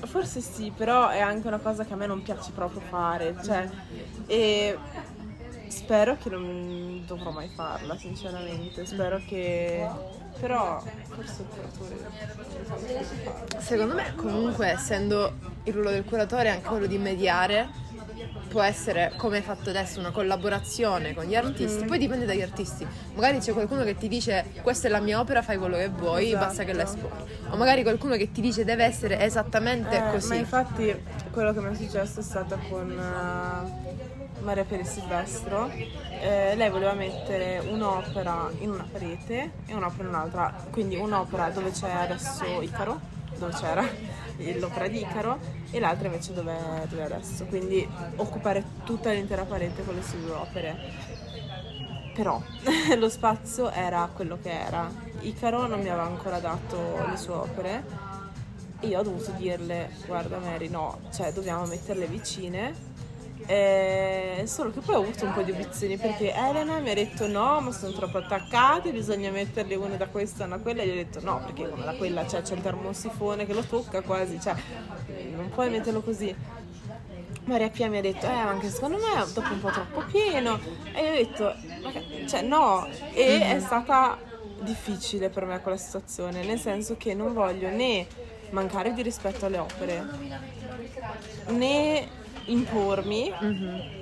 Forse 0.05 0.41
sì, 0.41 0.73
però 0.75 1.09
è 1.09 1.21
anche 1.21 1.47
una 1.47 1.59
cosa 1.59 1.85
che 1.85 1.93
a 1.93 1.97
me 1.97 2.07
non 2.07 2.23
piace 2.23 2.53
proprio 2.53 2.81
fare, 2.81 3.35
cioè, 3.45 3.69
e 4.27 4.79
spero 5.69 6.17
che 6.17 6.31
non 6.31 7.05
dovrò 7.07 7.31
mai 7.31 7.49
farla, 7.49 7.97
sinceramente, 7.97 8.87
spero 8.87 9.21
che... 9.27 9.87
però 10.41 10.83
forse 11.09 11.43
il 11.43 11.49
curatore. 11.49 12.11
Secondo 13.59 13.95
me, 13.95 14.15
comunque, 14.15 14.69
essendo 14.69 15.33
il 15.65 15.73
ruolo 15.73 15.91
del 15.91 16.05
curatore 16.05 16.51
anche 16.51 16.69
quello 16.69 16.87
di 16.87 16.99
mediare, 16.99 17.69
può 18.49 18.62
essere 18.62 19.12
come 19.17 19.37
hai 19.37 19.43
fatto 19.43 19.69
adesso 19.71 20.00
una 20.00 20.11
collaborazione 20.11 21.14
con 21.14 21.25
gli 21.25 21.37
artisti, 21.37 21.85
poi 21.85 21.99
dipende 21.99 22.25
dagli 22.26 22.43
artisti. 22.43 22.87
Magari 23.14 23.38
c'è 23.38 23.52
qualcuno 23.52 23.85
che 23.85 23.97
ti 23.97 24.09
dice 24.09 24.45
questa 24.62 24.88
è 24.88 24.90
la 24.90 25.00
mia 25.00 25.21
opera, 25.21 25.43
fai 25.43 25.59
quello 25.59 25.76
che 25.76 25.88
vuoi, 25.88 26.28
Esatto. 26.28 26.45
basta 26.47 26.64
che 26.64 26.73
la 26.73 26.83
esponi. 26.83 27.23
O 27.50 27.57
magari 27.57 27.83
qualcuno 27.83 28.17
che 28.17 28.33
ti 28.33 28.40
dice 28.40 28.64
deve 28.64 28.85
essere 28.85 29.21
esattamente 29.21 29.97
Eh, 29.97 30.11
così. 30.11 30.28
Ma 30.28 30.35
infatti 30.37 31.02
quello 31.31 31.52
che 31.52 31.61
mi 31.61 31.73
è 31.73 31.76
successo 31.76 32.21
è 32.21 32.23
stato 32.23 32.59
con 32.69 32.90
eh, 32.90 34.40
Maria 34.43 34.64
Peri 34.64 34.85
Silvestro. 34.85 35.71
Eh, 36.21 36.55
lei 36.57 36.71
voleva 36.71 36.95
mettere 36.95 37.61
un'opera 37.71 38.50
in 38.61 38.71
una 38.71 38.87
parete 38.90 39.50
e 39.67 39.75
un'opera 39.75 40.02
in 40.02 40.09
un'altra. 40.09 40.55
Quindi 40.71 40.97
un'opera 40.97 41.50
dove 41.50 41.71
c'è 41.71 41.90
adesso 41.90 42.45
Icaro, 42.61 42.99
dove 43.38 43.52
c'era 43.52 43.85
l'opera 44.59 44.88
di 44.88 45.00
Icaro, 45.00 45.38
e 45.71 45.78
l'altra 45.80 46.07
invece 46.07 46.33
dove, 46.33 46.54
è 46.54 47.02
adesso. 47.02 47.45
Quindi 47.47 47.87
occupare 48.16 48.64
tutta 48.85 49.11
l'intera 49.12 49.45
parete 49.45 49.85
con 49.85 49.95
le 49.95 50.02
sue 50.02 50.21
due 50.21 50.33
opere. 50.33 50.76
Però 52.14 52.40
lo 52.97 53.09
spazio 53.09 53.71
era 53.71 54.09
quello 54.12 54.38
che 54.40 54.50
era. 54.50 54.90
Icaro 55.21 55.66
non 55.66 55.80
mi 55.80 55.88
aveva 55.88 56.07
ancora 56.07 56.38
dato 56.38 57.07
le 57.09 57.16
sue 57.16 57.35
opere 57.35 57.85
e 58.80 58.87
io 58.87 59.00
ho 59.00 59.02
dovuto 59.02 59.33
dirle, 59.33 59.90
guarda 60.07 60.38
Mary, 60.38 60.68
no, 60.68 61.00
cioè 61.12 61.33
dobbiamo 61.33 61.66
metterle 61.66 62.07
vicine. 62.07 62.88
Eh, 63.50 64.43
solo 64.45 64.71
che 64.71 64.81
poi 64.81 64.97
ho 64.97 65.00
avuto 65.00 65.25
un 65.25 65.33
po' 65.33 65.40
di 65.40 65.52
obiezioni 65.52 65.97
perché 65.97 66.35
Elena 66.35 66.81
mi 66.81 66.90
ha 66.90 66.95
detto 66.95 67.26
no, 67.26 67.61
ma 67.62 67.73
sono 67.73 67.93
troppo 67.93 68.19
attaccate, 68.19 68.93
bisogna 68.93 69.31
metterle 69.31 69.75
una 69.75 69.95
da 69.97 70.07
questa 70.07 70.43
e 70.43 70.47
una 70.47 70.57
da 70.57 70.62
quella. 70.62 70.83
E 70.83 70.87
io 70.87 70.93
ho 70.93 70.97
detto 70.97 71.21
no, 71.23 71.40
perché 71.43 71.64
una 71.64 71.85
da 71.87 71.95
quella 71.95 72.26
cioè, 72.26 72.43
c'è 72.43 72.55
il 72.55 72.61
termosifone 72.61 73.47
che 73.47 73.55
lo 73.55 73.62
tocca 73.62 74.02
quasi, 74.02 74.38
cioè 74.38 74.55
non 75.35 75.49
puoi 75.49 75.71
metterlo 75.71 76.02
così. 76.02 76.35
Maria 77.45 77.71
Pia 77.71 77.88
mi 77.88 77.97
ha 77.97 78.02
detto, 78.02 78.26
eh, 78.26 78.28
anche 78.28 78.69
secondo 78.69 78.99
me 78.99 79.23
è 79.23 79.26
dopo 79.33 79.50
un 79.50 79.61
po' 79.61 79.71
troppo 79.71 80.02
pieno. 80.02 80.61
E 80.93 81.02
io 81.02 81.11
ho 81.11 81.14
detto, 81.14 81.55
"Ma 81.83 81.90
che- 81.90 82.26
cioè 82.28 82.43
no. 82.43 82.87
E 83.14 83.57
è 83.57 83.61
stata 83.61 84.19
difficile 84.61 85.31
per 85.31 85.47
me 85.47 85.59
quella 85.62 85.78
situazione, 85.78 86.45
nel 86.45 86.59
senso 86.61 86.97
che 86.99 87.14
non 87.14 87.33
voglio 87.33 87.71
né 87.71 88.07
mancare 88.50 88.93
di 88.93 89.00
rispetto 89.00 89.47
alle 89.47 89.57
opere, 89.59 90.05
né 91.47 92.18
impormi, 92.50 93.33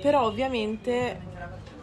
però 0.01 0.25
ovviamente 0.25 1.19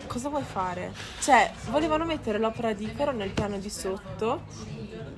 cosa 0.07 0.29
vuoi 0.29 0.43
fare? 0.43 0.93
Cioè, 1.21 1.53
volevano 1.71 2.05
mettere 2.05 2.39
l'opera 2.39 2.73
di 2.73 2.85
Icaro 2.85 3.13
nel 3.13 3.31
piano 3.31 3.59
di 3.59 3.71
sotto, 3.71 4.43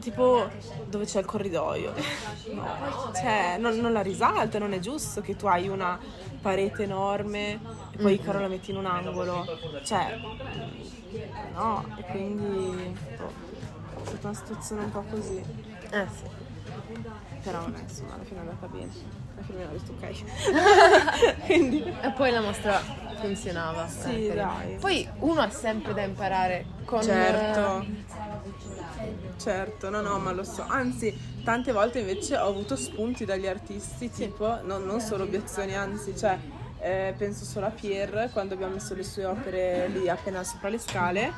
tipo 0.00 0.48
dove 0.86 1.04
c'è 1.04 1.20
il 1.20 1.26
corridoio. 1.26 1.92
No, 2.46 3.12
cioè, 3.12 3.56
non, 3.58 3.76
non 3.78 3.92
la 3.92 4.02
risalta, 4.02 4.58
non 4.58 4.72
è 4.72 4.78
giusto 4.78 5.20
che 5.20 5.34
tu 5.36 5.46
hai 5.46 5.68
una 5.68 5.98
parete 6.40 6.84
enorme 6.84 7.58
e 7.90 7.96
poi 8.00 8.14
Icaro 8.14 8.38
la 8.40 8.48
metti 8.48 8.70
in 8.70 8.76
un 8.76 8.86
angolo. 8.86 9.44
Cioè, 9.84 10.18
no, 11.54 11.84
e 11.98 12.02
quindi 12.04 12.96
boh, 13.16 13.32
è 14.02 14.06
stata 14.06 14.28
una 14.28 14.36
situazione 14.36 14.84
un 14.84 14.90
po' 14.92 15.04
così. 15.10 15.42
Eh 15.90 16.06
sì. 16.14 16.44
Però 17.42 17.66
insomma, 17.66 18.14
alla 18.14 18.24
fine 18.24 18.36
è 18.36 18.40
andata 18.40 18.66
bene. 18.68 19.15
Alla 19.36 19.44
fine 19.44 19.58
mi 19.58 19.64
ha 19.64 19.68
detto 19.68 19.92
ok. 19.92 21.44
quindi 21.46 21.82
E 21.82 22.10
poi 22.12 22.30
la 22.30 22.40
mostra 22.40 22.80
funzionava. 23.20 23.86
Sì, 23.88 24.28
eh, 24.28 24.34
dai. 24.34 24.76
Poi 24.80 25.08
uno 25.20 25.40
ha 25.40 25.50
sempre 25.50 25.94
da 25.94 26.02
imparare 26.02 26.64
con 26.84 27.02
Certo. 27.02 27.80
eh, 27.82 28.04
Certo, 29.36 29.90
no, 29.90 30.00
no, 30.00 30.18
ma 30.18 30.32
lo 30.32 30.42
so. 30.42 30.64
Anzi, 30.66 31.14
tante 31.44 31.70
volte 31.72 32.00
invece 32.00 32.36
ho 32.36 32.48
avuto 32.48 32.74
spunti 32.76 33.24
dagli 33.24 33.46
artisti, 33.46 34.10
tipo, 34.10 34.60
no- 34.62 34.78
non 34.78 35.00
solo 35.00 35.24
obiezioni, 35.24 35.74
anzi, 35.76 36.16
cioè, 36.16 36.38
eh, 36.80 37.14
penso 37.16 37.44
solo 37.44 37.66
a 37.66 37.70
Pierre, 37.70 38.30
quando 38.32 38.54
abbiamo 38.54 38.74
messo 38.74 38.94
le 38.94 39.02
sue 39.04 39.24
opere 39.26 39.88
lì 39.88 40.08
appena 40.08 40.42
sopra 40.42 40.68
le 40.70 40.78
scale. 40.78 41.32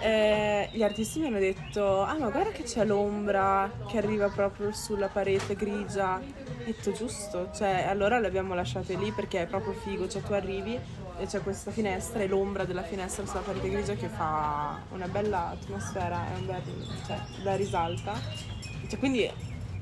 Eh, 0.00 0.68
gli 0.72 0.82
artisti 0.82 1.20
mi 1.20 1.26
hanno 1.26 1.38
detto: 1.38 2.02
Ah, 2.02 2.16
ma 2.18 2.28
guarda 2.30 2.50
che 2.50 2.62
c'è 2.62 2.84
l'ombra 2.84 3.70
che 3.88 3.98
arriva 3.98 4.28
proprio 4.28 4.72
sulla 4.72 5.08
parete 5.08 5.54
grigia. 5.54 6.16
Ho 6.16 6.64
detto 6.64 6.92
giusto, 6.92 7.50
cioè, 7.54 7.86
allora 7.88 8.18
le 8.18 8.26
abbiamo 8.26 8.54
lasciate 8.54 8.94
lì 8.96 9.10
perché 9.12 9.42
è 9.42 9.46
proprio 9.46 9.72
figo. 9.72 10.08
Cioè, 10.08 10.22
tu 10.22 10.32
arrivi 10.32 10.78
e 11.18 11.26
c'è 11.26 11.42
questa 11.42 11.70
finestra 11.70 12.20
e 12.22 12.28
l'ombra 12.28 12.64
della 12.64 12.82
finestra 12.82 13.26
sulla 13.26 13.40
parete 13.40 13.68
grigia 13.70 13.94
che 13.94 14.08
fa 14.08 14.80
una 14.90 15.08
bella 15.08 15.48
atmosfera, 15.48 16.26
è 16.32 16.38
un 16.38 16.46
bel, 16.46 16.62
cioè, 17.06 17.18
la 17.42 17.56
risalta. 17.56 18.14
Cioè, 18.88 18.98
quindi 18.98 19.30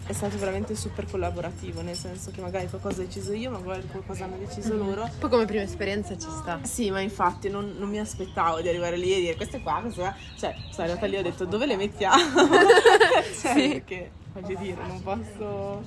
è 0.06 0.12
stato 0.12 0.38
veramente 0.38 0.76
super 0.76 1.04
collaborativo, 1.10 1.82
nel 1.82 1.96
senso 1.96 2.30
che 2.30 2.40
magari 2.40 2.68
qualcosa 2.68 3.02
ho 3.02 3.04
deciso 3.04 3.32
io, 3.32 3.50
magari 3.50 3.86
qualcosa 3.90 4.24
hanno 4.24 4.36
deciso 4.38 4.76
loro. 4.76 5.08
Poi 5.18 5.28
come 5.28 5.44
prima 5.46 5.62
esperienza 5.62 6.16
ci 6.16 6.28
sta. 6.30 6.60
Sì, 6.62 6.90
ma 6.90 7.00
infatti 7.00 7.48
non, 7.50 7.74
non 7.76 7.88
mi 7.88 7.98
aspettavo 7.98 8.60
di 8.60 8.68
arrivare 8.68 8.96
lì 8.96 9.12
e 9.12 9.20
dire 9.20 9.36
queste 9.36 9.60
qua, 9.60 9.80
queste 9.80 10.00
qua. 10.00 10.14
Cioè, 10.38 10.54
sono 10.70 10.86
arrivata 10.86 11.06
lì 11.06 11.16
e 11.16 11.18
ho 11.18 11.22
detto 11.22 11.44
dove 11.44 11.66
le 11.66 11.76
mettiamo? 11.76 12.22
cioè, 13.40 13.68
perché 13.70 14.10
voglio 14.32 14.58
dire, 14.58 14.86
non 14.86 15.02
posso, 15.02 15.82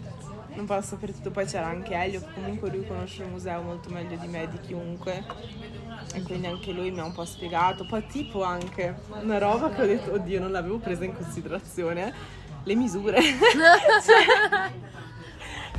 non 0.54 0.66
posso 0.66 0.82
sapere 0.82 1.14
tutto. 1.14 1.32
Poi 1.32 1.46
c'era 1.46 1.68
anche 1.68 1.94
Elio, 1.94 2.20
che 2.20 2.34
comunque 2.34 2.70
lui 2.70 2.86
conosce 2.86 3.24
il 3.24 3.30
museo 3.30 3.62
molto 3.62 3.90
meglio 3.90 4.18
di 4.18 4.28
me, 4.28 4.50
di 4.50 4.60
chiunque. 4.60 5.24
E 6.14 6.22
quindi 6.24 6.48
anche 6.48 6.74
lui 6.74 6.92
mi 6.92 7.00
ha 7.00 7.06
un 7.06 7.14
po' 7.14 7.24
spiegato. 7.24 7.86
Poi 7.86 8.06
tipo 8.08 8.44
anche 8.44 8.96
una 9.22 9.38
roba 9.38 9.70
che 9.70 9.82
ho 9.82 9.86
detto, 9.86 10.12
oddio, 10.12 10.42
non 10.42 10.52
l'avevo 10.52 10.78
presa 10.78 11.06
in 11.06 11.16
considerazione. 11.16 12.48
Le 12.70 12.76
misure. 12.76 13.18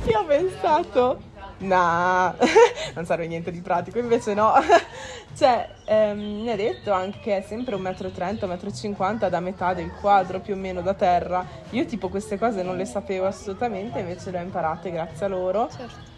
Cioè, 0.03 0.11
io 0.11 0.19
ho 0.19 0.25
pensato, 0.25 1.21
nah, 1.59 2.35
non 2.95 3.05
serve 3.05 3.27
niente 3.27 3.49
di 3.49 3.61
pratico, 3.61 3.97
invece 3.99 4.33
no. 4.33 4.51
cioè, 5.37 5.69
ehm, 5.85 6.41
mi 6.41 6.49
ha 6.49 6.55
detto 6.57 6.91
anche 6.91 7.19
che 7.19 7.37
è 7.37 7.41
sempre 7.43 7.77
1,30 7.77 8.45
m, 8.45 8.51
1,50 8.51 9.25
m 9.25 9.29
da 9.29 9.39
metà 9.39 9.73
del 9.73 9.91
quadro 10.01 10.41
più 10.41 10.55
o 10.55 10.57
meno 10.57 10.81
da 10.81 10.93
terra. 10.93 11.45
Io 11.69 11.85
tipo 11.85 12.09
queste 12.09 12.37
cose 12.37 12.61
non 12.61 12.75
le 12.75 12.85
sapevo 12.85 13.25
assolutamente, 13.25 13.99
invece 13.99 14.31
le 14.31 14.39
ho 14.39 14.41
imparate 14.41 14.91
grazie 14.91 15.25
a 15.25 15.29
loro. 15.29 15.69
Certo. 15.69 16.09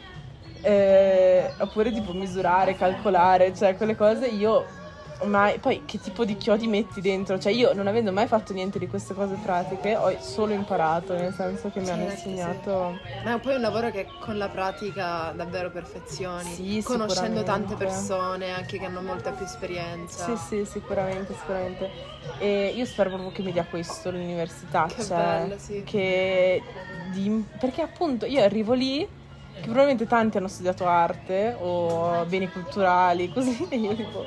Eh, 0.62 1.52
oppure 1.60 1.92
tipo 1.92 2.14
misurare, 2.14 2.76
calcolare, 2.76 3.54
cioè 3.54 3.76
quelle 3.76 3.96
cose 3.96 4.26
io 4.28 4.66
mai 5.26 5.60
poi 5.60 5.84
che 5.86 6.00
tipo 6.00 6.26
di 6.26 6.38
chiodi 6.38 6.68
metti 6.68 7.02
dentro? 7.02 7.40
Cioè 7.40 7.52
io 7.52 7.74
non 7.74 7.88
avendo 7.88 8.12
mai 8.12 8.28
fatto 8.28 8.54
niente 8.54 8.80
di 8.80 8.88
queste 8.88 9.14
cose 9.14 9.36
pratiche, 9.44 9.96
ho 9.96 10.16
solo 10.20 10.54
imparato, 10.54 11.14
nel 11.14 11.34
senso 11.34 11.70
che 11.70 11.80
mi 11.80 11.90
hanno 11.90 12.04
Certo, 12.08 12.20
sì. 12.22 12.30
insegnato 12.30 13.00
Ma 13.24 13.36
è 13.36 13.40
poi 13.40 13.56
un 13.56 13.62
lavoro 13.62 13.92
che 13.92 14.08
con 14.20 14.38
la 14.38 14.50
pratica 14.50 15.32
davvero 15.36 15.70
perfezioni. 15.72 16.44
Sì, 16.54 16.82
conoscendo 16.84 17.44
tante 17.44 17.76
persone 17.76 18.52
anche 18.52 18.78
che 18.80 18.86
hanno 18.86 19.02
molta 19.02 19.32
più 19.32 19.46
esperienza. 19.46 20.26
Sì, 20.26 20.36
sì, 20.38 20.66
sicuramente, 20.66 21.34
sicuramente. 21.34 21.90
E 22.40 22.74
io 22.76 22.86
spero 22.86 23.10
proprio 23.10 23.32
che 23.32 23.42
mi 23.42 23.52
dia 23.52 23.66
questo 23.70 24.12
l'università, 24.12 24.86
Che 24.88 25.04
cioè 25.04 25.16
bello, 25.18 25.56
sì. 25.58 25.84
che 25.84 26.62
di- 27.12 27.46
perché 27.60 27.82
appunto 27.82 28.26
io 28.26 28.42
arrivo 28.44 28.74
lì 28.74 29.08
che 29.54 29.62
probabilmente 29.62 30.08
tanti 30.08 30.38
hanno 30.38 30.48
studiato 30.48 30.86
arte 30.86 31.56
o 31.60 32.26
beni 32.26 32.50
culturali, 32.50 33.32
così 33.32 33.66
e 33.70 33.78
io 33.78 33.96
tipo 33.96 34.26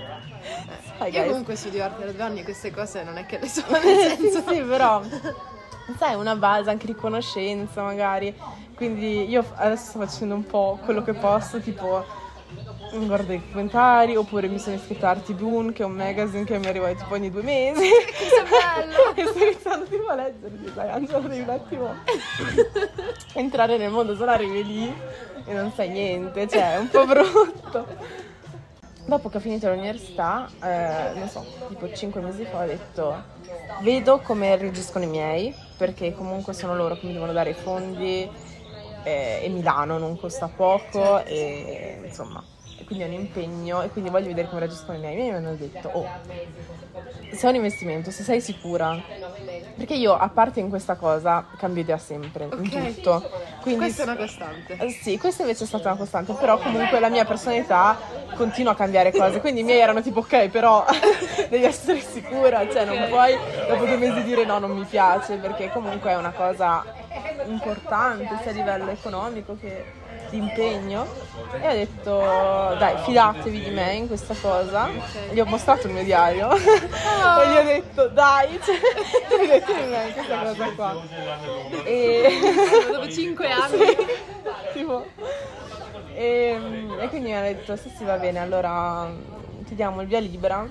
sai 0.98 1.10
Io 1.10 1.18
guys, 1.18 1.28
comunque 1.28 1.56
studio 1.56 1.82
arte 1.84 2.04
da 2.04 2.12
due 2.12 2.22
anni, 2.22 2.42
queste 2.44 2.70
cose 2.70 3.02
non 3.02 3.16
è 3.18 3.26
che 3.26 3.38
le 3.38 3.48
so, 3.48 3.62
nel 3.70 4.16
sì, 4.16 4.28
senso. 4.30 4.44
sì, 4.48 4.60
però 4.62 5.02
sai, 5.98 6.14
una 6.14 6.36
base 6.36 6.70
anche 6.70 6.86
di 6.86 6.94
conoscenza 6.94 7.82
magari. 7.82 8.34
Quindi 8.74 9.28
io 9.28 9.44
adesso 9.54 9.90
sto 9.90 9.98
facendo 10.00 10.34
un 10.34 10.44
po' 10.44 10.78
quello 10.84 11.02
che 11.02 11.14
posso, 11.14 11.60
tipo 11.60 12.04
guardo 13.04 13.32
i 13.32 13.40
documentari, 13.40 14.16
oppure 14.16 14.48
mi 14.48 14.58
sono 14.58 14.76
iscritta 14.76 15.08
a 15.08 15.10
Artibune, 15.10 15.72
che 15.72 15.82
è 15.82 15.86
un 15.86 15.92
magazine 15.92 16.44
che 16.44 16.58
mi 16.58 16.66
arriva 16.66 16.88
tipo 16.94 17.14
ogni 17.14 17.30
due 17.30 17.42
mesi. 17.42 17.90
bello! 18.48 19.14
e 19.14 19.26
sto 19.26 19.44
iniziando 19.44 19.84
tipo 19.84 20.06
a 20.06 20.14
leggere, 20.14 20.72
dai 20.72 20.88
Angela, 20.88 21.18
devi 21.18 21.40
un 21.40 21.50
attimo 21.50 21.94
entrare 23.34 23.76
nel 23.76 23.90
mondo, 23.90 24.16
se 24.16 24.24
no 24.24 24.30
arrivi 24.30 24.64
lì 24.64 24.94
e 25.44 25.52
non 25.52 25.72
sai 25.72 25.90
niente, 25.90 26.48
cioè 26.48 26.74
è 26.74 26.78
un 26.78 26.88
po' 26.88 27.04
brutto. 27.04 27.86
Dopo 29.04 29.28
che 29.28 29.36
ho 29.36 29.40
finito 29.40 29.68
l'università, 29.68 30.48
eh, 30.62 31.12
non 31.14 31.28
so, 31.28 31.44
tipo 31.68 31.92
5 31.92 32.20
mesi 32.20 32.44
fa 32.44 32.62
ho 32.62 32.66
detto 32.66 33.22
vedo 33.82 34.18
come 34.18 34.56
reagiscono 34.56 35.04
i 35.04 35.08
miei, 35.08 35.54
perché 35.76 36.12
comunque 36.12 36.52
sono 36.54 36.74
loro 36.74 36.96
che 36.96 37.06
mi 37.06 37.12
devono 37.12 37.32
dare 37.32 37.50
i 37.50 37.54
fondi 37.54 38.28
eh, 39.04 39.40
e 39.42 39.48
Milano 39.48 39.98
non 39.98 40.18
costa 40.18 40.48
poco 40.48 41.24
e 41.24 42.00
insomma, 42.04 42.42
e 42.78 42.84
quindi 42.84 43.04
è 43.04 43.06
un 43.08 43.12
impegno 43.14 43.82
e 43.82 43.88
quindi 43.90 44.10
voglio 44.10 44.26
vedere 44.26 44.48
come 44.48 44.60
reagiscono 44.60 44.96
i 44.96 45.00
miei. 45.00 45.14
I 45.14 45.16
miei 45.16 45.30
mi 45.30 45.36
hanno 45.36 45.54
detto, 45.54 45.88
oh, 45.92 46.08
se 47.30 47.46
è 47.46 47.50
un 47.50 47.56
investimento, 47.56 48.10
se 48.10 48.22
sei 48.22 48.40
sicura, 48.40 48.98
perché 49.76 49.94
io 49.94 50.14
a 50.16 50.28
parte 50.28 50.60
in 50.60 50.68
questa 50.68 50.94
cosa 50.96 51.44
cambio 51.58 51.82
idea 51.82 51.98
sempre, 51.98 52.44
in 52.44 52.50
Ok. 52.52 52.94
tutto. 52.94 53.28
Quindi 53.60 53.84
Questa 53.84 54.02
è 54.02 54.06
una 54.06 54.16
costante. 54.16 54.76
eh, 54.78 54.90
Sì, 54.90 55.18
questa 55.18 55.42
invece 55.42 55.64
è 55.64 55.66
stata 55.66 55.88
una 55.90 55.98
costante, 55.98 56.32
però 56.34 56.56
comunque 56.58 57.00
la 57.00 57.08
mia 57.08 57.24
personalità 57.24 57.96
continua 58.36 58.72
a 58.72 58.74
cambiare 58.74 59.10
cose, 59.12 59.40
quindi 59.40 59.60
i 59.60 59.64
miei 59.64 59.80
erano 59.80 60.00
tipo 60.02 60.20
ok, 60.20 60.48
però 60.48 60.84
devi 61.50 61.64
essere 61.64 62.00
sicura, 62.00 62.68
cioè 62.70 62.84
non 62.84 63.06
puoi 63.08 63.34
dopo 63.68 63.84
due 63.86 63.96
mesi 63.96 64.22
dire 64.22 64.44
no, 64.44 64.58
non 64.58 64.70
mi 64.72 64.84
piace, 64.84 65.36
perché 65.36 65.70
comunque 65.72 66.10
è 66.10 66.16
una 66.16 66.32
cosa 66.32 66.84
importante 67.46 68.36
sia 68.42 68.50
a 68.50 68.54
livello 68.54 68.90
economico 68.90 69.56
che 69.60 69.84
di 70.30 70.36
impegno 70.38 71.06
e 71.60 71.68
ho 71.68 71.72
detto 71.72 72.18
dai 72.78 72.96
fidatevi 73.04 73.60
di 73.62 73.70
me 73.70 73.92
in 73.94 74.06
questa 74.08 74.34
cosa 74.40 74.88
gli 75.30 75.38
ho 75.40 75.44
mostrato 75.46 75.86
il 75.86 75.92
mio 75.92 76.02
diario. 76.04 76.48
E 77.36 77.48
gli 77.50 77.56
ho 77.56 77.62
detto 77.64 78.08
dai 78.08 78.58
fidatevi 78.60 79.64
di 79.74 79.88
me 79.90 80.06
in 80.06 80.12
questa 80.14 80.38
cosa 80.38 80.64
qua 80.74 81.02
e 81.84 82.38
Dopo 82.92 83.08
5 83.10 83.50
anni. 83.50 83.96
tipo, 84.72 85.04
e, 86.14 86.60
e 87.00 87.08
quindi 87.08 87.28
mi 87.30 87.36
ha 87.36 87.42
detto 87.42 87.76
sì 87.76 87.90
sì 87.96 88.04
va 88.04 88.16
bene 88.16 88.38
allora 88.40 89.10
ti 89.66 89.74
diamo 89.74 90.00
il 90.00 90.08
via 90.08 90.20
libera 90.20 90.66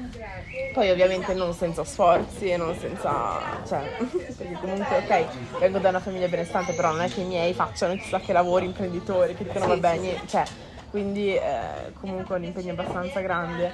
poi 0.74 0.90
ovviamente 0.90 1.34
non 1.34 1.54
senza 1.54 1.84
sforzi 1.84 2.50
e 2.50 2.58
non 2.58 2.75
senza 2.75 3.62
cioè 3.68 3.98
perché 4.38 4.58
comunque 4.60 4.98
ok 4.98 5.60
vengo 5.60 5.80
da 5.80 5.90
una 5.90 6.00
famiglia 6.00 6.28
benestante 6.28 6.74
però 6.74 6.92
non 6.92 7.02
è 7.02 7.10
che 7.10 7.22
i 7.22 7.25
miei 7.25 7.54
facciano 7.54 7.96
chissà 7.96 8.20
che 8.20 8.34
lavori 8.34 8.66
imprenditori 8.66 9.36
che 9.36 9.44
dicono 9.44 9.74
sì, 9.74 9.80
niente 10.00 10.28
cioè 10.28 10.44
quindi 10.96 11.36
eh, 11.36 11.92
comunque 12.00 12.38
un 12.38 12.46
impegno 12.46 12.72
abbastanza 12.72 13.20
grande. 13.20 13.70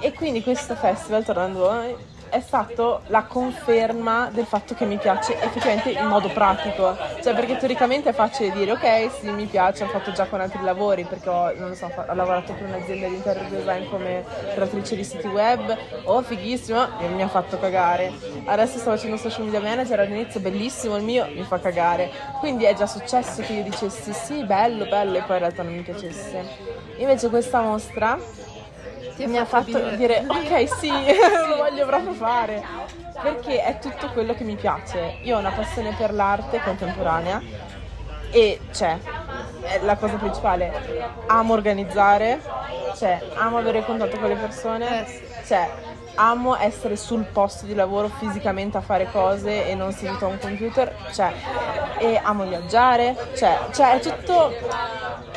E 0.00 0.12
quindi 0.12 0.42
questo 0.42 0.74
festival 0.74 1.24
tornando 1.24 1.70
a 1.70 1.74
noi 1.76 1.96
è 2.30 2.40
stato 2.40 3.02
la 3.06 3.24
conferma 3.24 4.30
del 4.32 4.44
fatto 4.44 4.74
che 4.74 4.84
mi 4.84 4.98
piace 4.98 5.40
effettivamente 5.40 5.90
in 5.90 6.06
modo 6.06 6.28
pratico. 6.28 6.96
Cioè 7.22 7.34
perché 7.34 7.56
teoricamente 7.56 8.10
è 8.10 8.12
facile 8.12 8.50
dire 8.52 8.72
ok 8.72 9.10
sì 9.18 9.30
mi 9.30 9.46
piace 9.46 9.84
ho 9.84 9.88
fatto 9.88 10.12
già 10.12 10.26
con 10.26 10.40
altri 10.40 10.62
lavori 10.62 11.04
perché 11.04 11.28
ho, 11.28 11.52
non 11.56 11.74
so, 11.74 11.86
ho 11.86 12.14
lavorato 12.14 12.52
per 12.52 12.64
un'azienda 12.64 13.08
di 13.08 13.14
interior 13.14 13.46
design 13.46 13.88
come 13.88 14.24
creatrice 14.54 14.96
di 14.96 15.04
siti 15.04 15.26
web 15.26 15.76
oh 16.04 16.22
fighissimo 16.22 16.98
e 17.00 17.08
mi 17.08 17.22
ha 17.22 17.28
fatto 17.28 17.58
cagare. 17.58 18.12
Adesso 18.44 18.78
sto 18.78 18.90
facendo 18.90 19.16
social 19.16 19.44
media 19.44 19.60
manager 19.60 20.00
all'inizio 20.00 20.40
bellissimo 20.40 20.96
il 20.96 21.04
mio 21.04 21.26
mi 21.34 21.42
fa 21.42 21.58
cagare. 21.58 22.10
Quindi 22.40 22.64
è 22.64 22.74
già 22.74 22.86
successo 22.86 23.42
che 23.42 23.52
io 23.52 23.62
dicessi 23.62 24.12
sì 24.12 24.44
bello 24.44 24.86
bello 24.86 25.18
e 25.18 25.22
poi 25.22 25.36
in 25.36 25.42
realtà 25.42 25.62
non 25.62 25.74
mi 25.74 25.82
piacesse. 25.82 26.44
Invece 26.96 27.28
questa 27.28 27.60
mostra 27.60 28.18
Ti 29.18 29.26
mi 29.26 29.36
ha 29.36 29.44
fatto 29.44 29.96
dire 29.96 30.24
ok 30.28 30.68
sì, 30.78 30.88
lo 31.48 31.56
voglio 31.56 31.84
proprio 31.86 32.12
fare. 32.12 32.64
Perché 33.20 33.64
è 33.64 33.80
tutto 33.80 34.12
quello 34.12 34.32
che 34.32 34.44
mi 34.44 34.54
piace. 34.54 35.18
Io 35.22 35.34
ho 35.34 35.40
una 35.40 35.50
passione 35.50 35.92
per 35.98 36.14
l'arte 36.14 36.60
contemporanea 36.62 37.42
e 38.30 38.60
c'è 38.70 38.96
è 39.62 39.80
la 39.82 39.96
cosa 39.96 40.14
principale. 40.14 40.72
Amo 41.26 41.52
organizzare 41.52 42.40
cioè 42.94 43.20
amo 43.34 43.58
avere 43.58 43.84
contatto 43.84 44.18
con 44.18 44.28
le 44.28 44.36
persone 44.36 45.06
Eh 45.06 45.28
cioè 45.46 45.68
amo 46.18 46.56
essere 46.56 46.96
sul 46.96 47.24
posto 47.24 47.64
di 47.64 47.74
lavoro 47.74 48.08
fisicamente 48.08 48.76
a 48.76 48.80
fare 48.80 49.08
cose 49.10 49.68
e 49.68 49.74
non 49.74 49.92
seduto 49.92 50.26
a 50.26 50.28
un 50.28 50.38
computer 50.38 50.94
cioè 51.12 51.32
e 51.98 52.20
amo 52.22 52.44
viaggiare 52.44 53.16
cioè, 53.36 53.68
cioè 53.72 53.98
è 53.98 54.00
tutto 54.00 54.50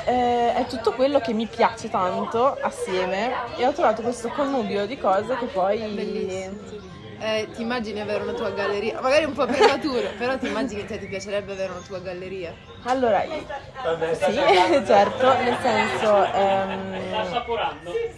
eh, 0.05 0.53
è 0.55 0.65
tutto 0.67 0.93
quello 0.93 1.19
che 1.19 1.33
mi 1.33 1.45
piace 1.45 1.89
tanto 1.89 2.57
assieme 2.61 3.31
e 3.57 3.65
ho 3.65 3.71
trovato 3.71 4.01
questo 4.01 4.29
connubio 4.29 4.85
di 4.88 4.97
cose 4.97 5.38
che 5.38 5.45
poi 5.45 5.79
Bellissimo. 5.79 6.90
Eh, 7.23 7.47
ti 7.53 7.61
immagini 7.61 7.99
avere 8.01 8.23
una 8.23 8.33
tua 8.33 8.49
galleria? 8.49 8.99
Magari 8.99 9.25
un 9.25 9.33
po' 9.33 9.45
prematuro, 9.45 10.07
però 10.17 10.39
ti 10.39 10.47
immagini 10.47 10.85
che 10.85 10.97
ti 10.97 11.05
piacerebbe 11.05 11.51
avere 11.51 11.71
una 11.71 11.81
tua 11.85 11.99
galleria? 11.99 12.51
Allora, 12.85 13.21
sì, 13.21 14.33
certo, 14.87 15.33
nel 15.37 15.55
senso, 15.61 16.25
ehm, 16.33 16.95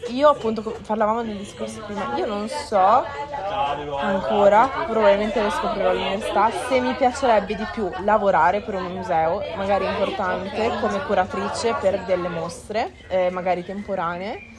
io 0.08 0.30
appunto, 0.30 0.62
parlavamo 0.88 1.22
del 1.22 1.36
discorso 1.36 1.82
prima, 1.86 2.16
io 2.16 2.26
non 2.26 2.48
so 2.48 3.04
ancora, 4.00 4.70
probabilmente 4.88 5.42
lo 5.42 5.50
scoprirò 5.50 5.90
all'università, 5.90 6.50
se 6.70 6.80
mi 6.80 6.94
piacerebbe 6.94 7.56
di 7.56 7.68
più 7.74 7.92
lavorare 8.06 8.62
per 8.62 8.76
un 8.76 8.86
museo, 8.86 9.42
magari 9.58 9.86
importante, 9.86 10.72
come 10.80 11.04
curatrice 11.04 11.76
per 11.82 12.06
delle 12.06 12.30
mostre, 12.30 12.94
eh, 13.10 13.30
magari 13.32 13.66
temporanee, 13.66 14.52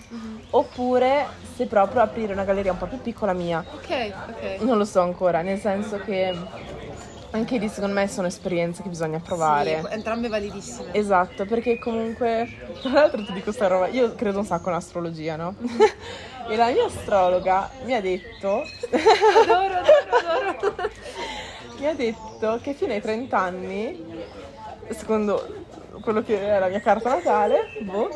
oppure 0.50 1.26
se 1.54 1.66
proprio 1.66 2.02
aprire 2.02 2.33
una 2.33 2.44
galleria 2.44 2.73
un 2.73 2.78
po' 2.78 2.87
più 2.87 3.00
piccola 3.00 3.33
mia. 3.33 3.64
Ok, 3.75 4.12
ok. 4.28 4.61
Non 4.61 4.78
lo 4.78 4.85
so 4.85 5.00
ancora, 5.00 5.42
nel 5.42 5.59
senso 5.59 5.99
che 5.99 6.35
anche 7.35 7.59
lì 7.59 7.68
secondo 7.68 7.94
me 7.94 8.06
sono 8.06 8.28
esperienze 8.28 8.82
che 8.82 8.88
bisogna 8.88 9.19
provare. 9.19 9.82
Sì, 9.82 9.95
entrambe 9.95 10.28
validissime. 10.28 10.93
Esatto, 10.93 11.45
perché 11.47 11.78
comunque, 11.78 12.49
tra 12.80 12.93
l'altro 12.93 13.25
ti 13.25 13.32
dico 13.32 13.50
sta 13.50 13.67
roba, 13.67 13.88
io 13.88 14.15
credo 14.15 14.38
un 14.38 14.45
sacco 14.45 14.69
in 14.69 14.76
astrologia, 14.76 15.34
no? 15.34 15.56
e 16.49 16.56
la 16.56 16.71
mia 16.71 16.84
astrologa 16.84 17.71
mi 17.84 17.95
ha 17.95 18.00
detto, 18.00 18.62
Adoro, 19.43 19.75
adoro, 19.75 20.49
adoro. 20.50 20.75
mi 21.78 21.86
ha 21.88 21.95
detto 21.95 22.60
che 22.62 22.73
fino 22.75 22.93
ai 22.93 23.00
30 23.00 23.36
anni, 23.36 24.04
secondo 24.91 25.65
quello 26.02 26.23
che 26.23 26.41
è 26.41 26.58
la 26.60 26.69
mia 26.69 26.80
carta 26.80 27.17
natale, 27.17 27.80
boh, 27.80 28.10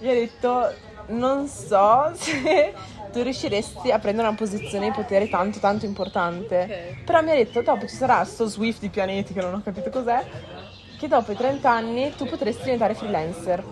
mi 0.00 0.10
ha 0.10 0.14
detto 0.14 0.72
non 1.08 1.46
so 1.46 2.12
se 2.16 2.74
tu 3.12 3.22
riusciresti 3.22 3.90
a 3.90 3.98
prendere 3.98 4.28
una 4.28 4.36
posizione 4.36 4.86
di 4.88 4.94
potere 4.94 5.28
tanto 5.28 5.58
tanto 5.58 5.86
importante. 5.86 6.62
Ok. 6.62 7.04
Però 7.04 7.22
mi 7.22 7.30
ha 7.30 7.34
detto 7.34 7.62
dopo 7.62 7.86
ci 7.86 7.96
sarà 7.96 8.24
sto 8.24 8.46
Swift 8.46 8.80
di 8.80 8.88
pianeti 8.88 9.32
che 9.32 9.40
non 9.40 9.54
ho 9.54 9.62
capito 9.62 9.90
cos'è, 9.90 10.24
che 10.98 11.08
dopo 11.08 11.32
i 11.32 11.36
30 11.36 11.70
anni 11.70 12.14
tu 12.14 12.26
potresti 12.26 12.64
diventare 12.64 12.94
freelancer. 12.94 13.64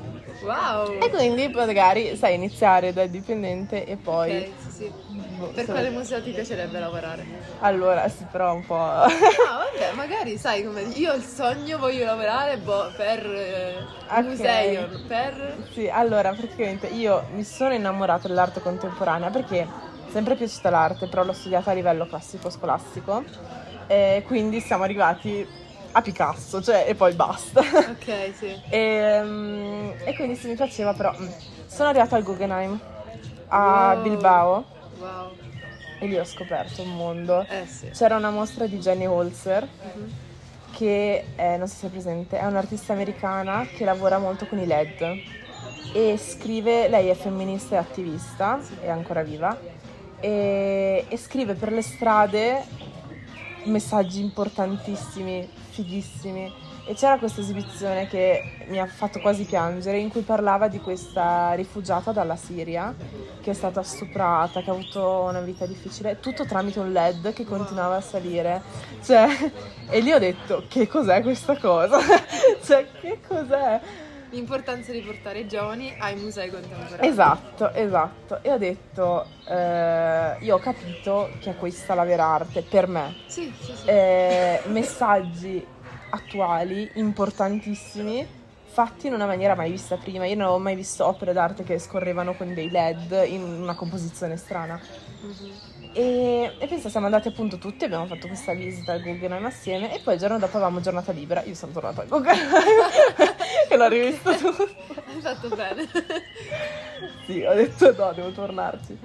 Wow. 0.42 0.98
E 1.00 1.10
quindi 1.10 1.48
magari 1.48 2.16
sai 2.16 2.34
iniziare 2.34 2.92
da 2.92 3.06
dipendente 3.06 3.84
e 3.84 3.96
poi... 3.96 4.36
Ok, 4.36 4.48
sì, 4.58 4.70
sì. 4.70 4.92
Boh, 5.38 5.52
Per 5.52 5.64
se- 5.64 5.72
quale 5.72 5.90
museo 5.90 6.22
ti 6.22 6.30
piacerebbe 6.32 6.78
lavorare? 6.78 7.24
Allora 7.60 8.08
sì 8.08 8.24
però 8.30 8.54
un 8.54 8.64
po'... 8.66 8.76
Ah, 8.76 9.06
vabbè, 9.72 9.92
magari 9.94 10.36
sai 10.38 10.64
come 10.64 10.82
io 10.82 11.14
il 11.14 11.22
sogno 11.22 11.78
voglio 11.78 12.04
lavorare 12.04 12.58
boh, 12.58 12.90
per 12.96 13.24
eh, 13.26 13.82
Ok. 14.08 14.22
museo, 14.22 14.88
per 15.06 15.56
Sì, 15.72 15.88
allora 15.88 16.32
praticamente 16.32 16.86
io 16.88 17.24
mi 17.32 17.44
sono 17.44 17.74
innamorata 17.74 18.28
dell'arte 18.28 18.60
contemporanea 18.60 19.30
perché 19.30 19.62
è 19.62 19.66
sempre 20.10 20.34
piaciuta 20.34 20.70
l'arte, 20.70 21.06
però 21.06 21.24
l'ho 21.24 21.32
studiata 21.32 21.70
a 21.70 21.74
livello 21.74 22.06
classico 22.06 22.50
scolastico. 22.50 23.24
E 23.88 24.22
quindi 24.26 24.60
siamo 24.60 24.82
arrivati 24.84 25.46
a 25.92 26.02
Picasso, 26.02 26.60
cioè, 26.62 26.84
e 26.88 26.94
poi 26.94 27.12
basta. 27.14 27.60
Ok, 27.60 28.34
sì. 28.34 28.54
e, 28.68 29.20
mm, 29.22 29.90
e 30.04 30.14
quindi 30.14 30.36
sì, 30.36 30.48
mi 30.48 30.54
piaceva, 30.54 30.92
però 30.92 31.14
mm, 31.18 31.26
sono 31.66 31.88
arrivata 31.88 32.16
al 32.16 32.22
Guggenheim 32.22 32.78
a 33.48 33.92
Wow. 33.94 34.02
Bilbao 34.02 34.64
Wow. 34.98 35.32
e 35.98 36.06
lì 36.06 36.18
ho 36.18 36.24
scoperto 36.24 36.82
un 36.82 36.94
mondo. 36.94 37.44
Eh 37.48 37.66
sì. 37.66 37.88
C'era 37.90 38.16
una 38.16 38.30
mostra 38.30 38.66
di 38.66 38.78
Jenny 38.78 39.06
Holzer 39.06 39.62
Mhm. 39.94 40.12
che 40.72 41.24
è, 41.36 41.56
non 41.56 41.68
so 41.68 41.74
se 41.76 41.86
è 41.86 41.90
presente, 41.90 42.38
è 42.38 42.44
un'artista 42.44 42.92
americana 42.92 43.66
che 43.66 43.84
lavora 43.84 44.18
molto 44.18 44.46
con 44.46 44.58
i 44.58 44.66
LED 44.66 45.20
e 45.94 46.18
scrive, 46.18 46.88
lei 46.88 47.08
è 47.08 47.14
femminista 47.14 47.76
e 47.76 47.78
attivista, 47.78 48.60
è 48.82 48.90
ancora 48.90 49.22
viva, 49.22 49.58
e, 50.20 51.04
e 51.08 51.16
scrive 51.16 51.54
per 51.54 51.72
le 51.72 51.80
strade 51.82 52.64
messaggi 53.64 54.20
importantissimi, 54.20 55.48
fighissimi. 55.70 56.52
E 56.88 56.94
c'era 56.94 57.18
questa 57.18 57.40
esibizione 57.40 58.06
che 58.06 58.64
mi 58.68 58.78
ha 58.78 58.86
fatto 58.86 59.18
quasi 59.18 59.44
piangere, 59.44 59.98
in 59.98 60.08
cui 60.08 60.20
parlava 60.20 60.68
di 60.68 60.78
questa 60.78 61.52
rifugiata 61.54 62.12
dalla 62.12 62.36
Siria 62.36 62.94
che 63.42 63.50
è 63.50 63.54
stata 63.54 63.82
stuprata, 63.82 64.60
che 64.62 64.70
ha 64.70 64.72
avuto 64.72 65.22
una 65.28 65.40
vita 65.40 65.66
difficile, 65.66 66.20
tutto 66.20 66.46
tramite 66.46 66.78
un 66.78 66.92
LED 66.92 67.32
che 67.32 67.44
continuava 67.44 67.96
a 67.96 68.00
salire. 68.00 68.62
Cioè, 69.02 69.26
e 69.90 70.00
lì 70.00 70.12
ho 70.12 70.18
detto, 70.20 70.64
che 70.68 70.86
cos'è 70.86 71.22
questa 71.22 71.56
cosa? 71.58 71.98
cioè, 72.62 72.86
che 73.00 73.18
cos'è? 73.26 73.80
L'importanza 74.30 74.92
di 74.92 75.00
portare 75.00 75.40
i 75.40 75.48
giovani 75.48 75.92
ai 75.98 76.14
musei 76.16 76.50
contemporanei. 76.50 77.08
Esatto, 77.08 77.72
esatto. 77.72 78.42
E 78.42 78.52
ho 78.52 78.58
detto, 78.58 79.26
eh, 79.48 80.36
io 80.40 80.54
ho 80.54 80.58
capito 80.58 81.30
che 81.40 81.50
è 81.50 81.56
questa 81.56 81.94
la 81.94 82.04
vera 82.04 82.26
arte 82.26 82.62
per 82.62 82.86
me. 82.86 83.14
Sì, 83.26 83.52
sì, 83.60 83.72
sì. 83.74 83.88
Eh, 83.88 84.62
messaggi 84.66 85.74
attuali, 86.10 86.90
importantissimi, 86.94 88.26
fatti 88.66 89.06
in 89.06 89.14
una 89.14 89.26
maniera 89.26 89.54
mai 89.54 89.70
vista 89.70 89.96
prima. 89.96 90.26
Io 90.26 90.34
non 90.34 90.44
avevo 90.44 90.58
mai 90.58 90.74
visto 90.74 91.06
opere 91.06 91.32
d'arte 91.32 91.64
che 91.64 91.78
scorrevano 91.78 92.34
con 92.34 92.52
dei 92.52 92.70
LED 92.70 93.24
in 93.28 93.42
una 93.42 93.74
composizione 93.74 94.36
strana. 94.36 94.80
Mhm. 95.22 95.74
E, 95.92 96.52
e 96.58 96.66
pensa, 96.66 96.90
siamo 96.90 97.06
andati 97.06 97.28
appunto 97.28 97.56
tutti, 97.56 97.86
abbiamo 97.86 98.04
fatto 98.04 98.26
questa 98.26 98.52
visita 98.52 98.92
al 98.92 99.00
Guggenheim 99.00 99.46
assieme 99.46 99.94
e 99.94 100.00
poi 100.00 100.12
il 100.12 100.20
giorno 100.20 100.38
dopo 100.38 100.56
avevamo 100.56 100.80
giornata 100.80 101.10
libera. 101.10 101.42
Io 101.44 101.54
sono 101.54 101.72
tornata 101.72 102.02
al 102.02 102.08
Guggenheim 102.08 102.50
e 103.70 103.76
l'ho 103.78 103.88
rivisto 103.88 104.36
tutto. 104.36 104.68
Hai 105.06 105.20
fatto 105.22 105.48
bene. 105.48 105.88
Sì, 107.24 107.42
ho 107.42 107.54
detto 107.54 107.94
no, 107.96 108.12
devo 108.12 108.30
tornarci. 108.30 108.98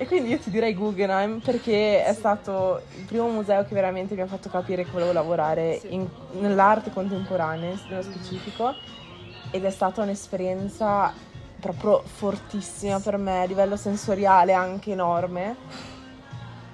E 0.00 0.06
quindi 0.06 0.30
io 0.30 0.38
ti 0.38 0.48
direi 0.48 0.72
Guggenheim 0.72 1.40
perché 1.40 2.02
è 2.02 2.14
stato 2.14 2.80
il 2.96 3.04
primo 3.04 3.28
museo 3.28 3.66
che 3.66 3.74
veramente 3.74 4.14
mi 4.14 4.22
ha 4.22 4.26
fatto 4.26 4.48
capire 4.48 4.82
che 4.82 4.90
volevo 4.90 5.12
lavorare 5.12 5.78
in- 5.90 6.08
nell'arte 6.40 6.90
contemporanea, 6.90 7.78
nello 7.86 8.00
specifico, 8.00 8.74
ed 9.50 9.62
è 9.62 9.68
stata 9.70 10.00
un'esperienza 10.00 11.12
proprio 11.60 12.02
fortissima 12.02 12.98
per 12.98 13.18
me, 13.18 13.42
a 13.42 13.44
livello 13.44 13.76
sensoriale 13.76 14.54
anche 14.54 14.92
enorme. 14.92 15.54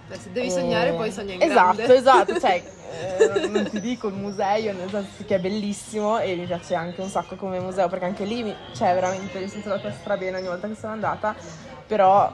Se 0.08 0.30
devi 0.30 0.48
sognare, 0.48 0.92
poi 0.92 1.10
sogna 1.10 1.32
in 1.32 1.42
esatto, 1.42 1.74
grande. 1.78 1.96
Esatto, 1.96 2.38
cioè, 2.38 2.62
eh, 3.18 3.48
non- 3.48 3.68
ti 3.68 3.80
dico 3.80 4.06
il 4.06 4.14
museo, 4.14 4.72
nel 4.72 4.88
senso 4.88 5.24
che 5.26 5.34
è 5.34 5.40
bellissimo 5.40 6.20
e 6.20 6.36
mi 6.36 6.46
piace 6.46 6.76
anche 6.76 7.00
un 7.00 7.08
sacco 7.08 7.34
come 7.34 7.58
museo, 7.58 7.88
perché 7.88 8.04
anche 8.04 8.24
lì, 8.24 8.44
mi, 8.44 8.54
cioè, 8.72 8.94
veramente 8.94 9.36
mi 9.40 9.48
sono 9.48 9.62
trovata 9.62 9.90
strabene 9.90 10.36
ogni 10.38 10.46
volta 10.46 10.68
che 10.68 10.76
sono 10.76 10.92
andata, 10.92 11.34
però 11.88 12.32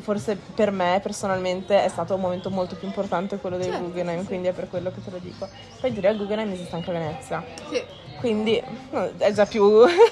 forse 0.00 0.36
per 0.54 0.70
me 0.70 0.98
personalmente 1.02 1.84
è 1.84 1.88
stato 1.88 2.14
un 2.14 2.20
momento 2.20 2.50
molto 2.50 2.76
più 2.76 2.86
importante 2.88 3.36
quello 3.36 3.56
del 3.56 3.66
Certo, 3.66 3.84
Guggenheim, 3.84 4.20
sì. 4.20 4.26
quindi 4.26 4.48
è 4.48 4.52
per 4.52 4.68
quello 4.68 4.90
che 4.90 5.02
te 5.02 5.10
lo 5.10 5.18
dico. 5.18 5.48
Poi 5.80 5.92
teoria 5.92 6.10
il 6.10 6.16
Guggenheim 6.18 6.50
esiste 6.52 6.74
anche 6.74 6.90
a 6.90 6.92
Venezia, 6.92 7.44
Sì. 7.70 7.82
quindi 8.18 8.62
no, 8.90 9.10
è 9.18 9.32
già 9.32 9.46
più, 9.46 9.68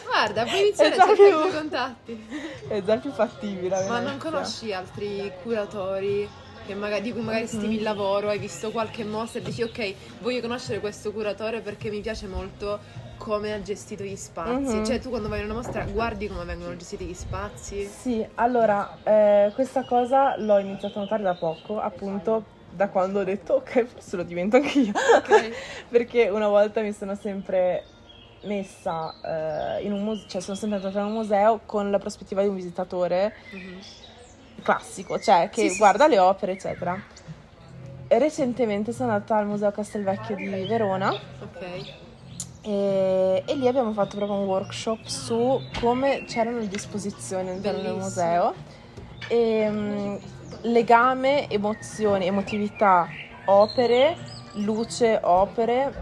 Guarda, 0.07 0.45
puoi 0.45 0.61
iniziare 0.67 0.95
a 0.95 1.07
cercare 1.07 1.29
i 1.29 1.33
tuoi 1.33 1.51
contatti. 1.53 2.27
è 2.69 2.83
già 2.83 2.97
più 2.99 3.11
fattibile. 3.11 3.87
Ma 3.89 4.01
non 4.01 4.19
conosci 4.19 4.73
altri 4.73 5.33
curatori 5.43 6.29
che 6.67 6.75
magari, 6.75 7.03
di 7.03 7.13
cui 7.13 7.23
magari 7.23 7.47
stimi 7.47 7.77
il 7.77 7.83
lavoro, 7.83 8.29
hai 8.29 8.39
visto 8.39 8.71
qualche 8.71 9.03
mostra 9.03 9.41
e 9.41 9.43
dici 9.43 9.63
ok, 9.63 9.95
voglio 10.21 10.41
conoscere 10.41 10.79
questo 10.79 11.11
curatore 11.11 11.61
perché 11.63 11.89
mi 11.91 12.01
piace 12.01 12.27
molto 12.27 12.79
come 13.21 13.53
ha 13.53 13.61
gestito 13.61 14.03
gli 14.03 14.17
spazi. 14.17 14.77
Mhm. 14.77 14.85
Cioè 14.87 14.99
tu 14.99 15.11
quando 15.11 15.29
vai 15.29 15.41
in 15.41 15.45
una 15.45 15.55
mostra 15.55 15.85
guardi 15.85 16.27
come 16.27 16.45
vengono 16.45 16.75
gestiti 16.75 17.05
gli 17.05 17.15
spazi. 17.15 17.85
Sì, 17.85 18.27
allora, 18.37 18.97
eh, 19.05 19.51
questa 19.55 19.85
cosa 19.85 20.37
l'ho 20.39 20.57
iniziato 20.59 20.99
a 20.99 21.03
notare 21.03 21.23
da 21.23 21.35
poco, 21.35 21.79
appunto 21.79 22.59
da 22.71 22.89
quando 22.89 23.21
ho 23.21 23.25
detto 23.25 23.55
ok, 23.55 23.85
forse 23.85 24.17
lo 24.17 24.23
divento 24.23 24.57
anch'io. 24.57 24.93
Ok. 25.17 25.51
Perché 25.91 26.31
una 26.31 26.49
volta 26.49 26.81
mi 26.81 26.93
sono 26.93 27.15
sempre 27.15 27.85
messa 28.45 29.13
eh, 29.79 29.83
in 29.85 29.93
un 29.93 30.03
museo, 30.03 30.27
cioè 30.27 30.41
sono 30.41 30.57
sempre 30.57 30.79
entrata 30.79 31.01
in 31.01 31.07
un 31.07 31.13
museo 31.13 31.61
con 31.67 31.91
la 31.91 31.99
prospettiva 31.99 32.41
di 32.41 32.49
un 32.49 32.55
visitatore 32.55 33.35
Mhm. 33.53 33.79
classico, 34.63 35.19
cioè 35.21 35.51
che 35.53 35.69
sì, 35.69 35.77
guarda 35.77 36.05
sì. 36.05 36.11
le 36.11 36.19
opere, 36.19 36.53
eccetera. 36.53 36.99
Recentemente 38.09 38.93
sono 38.93 39.13
andata 39.13 39.37
al 39.37 39.47
Museo 39.47 39.71
Castelvecchio 39.71 40.35
di 40.35 40.65
Verona 40.67 41.11
Ok. 41.13 42.09
E, 42.63 43.43
e 43.47 43.55
lì 43.57 43.67
abbiamo 43.69 43.93
fatto 43.93 44.17
proprio 44.17 44.39
un 44.39 44.47
workshop 44.47 45.05
su 45.07 45.61
come 45.81 46.25
c'erano 46.27 46.59
le 46.59 46.69
disposizioni 46.69 47.49
all'interno 47.51 47.81
del 47.83 47.95
museo 47.95 48.55
e 49.29 49.69
mm, 49.71 50.17
legame, 50.63 51.49
emozioni, 51.49 52.27
emotività, 52.27 53.09
opere, 53.47 54.17
luce, 54.55 55.19
opere 55.23 55.93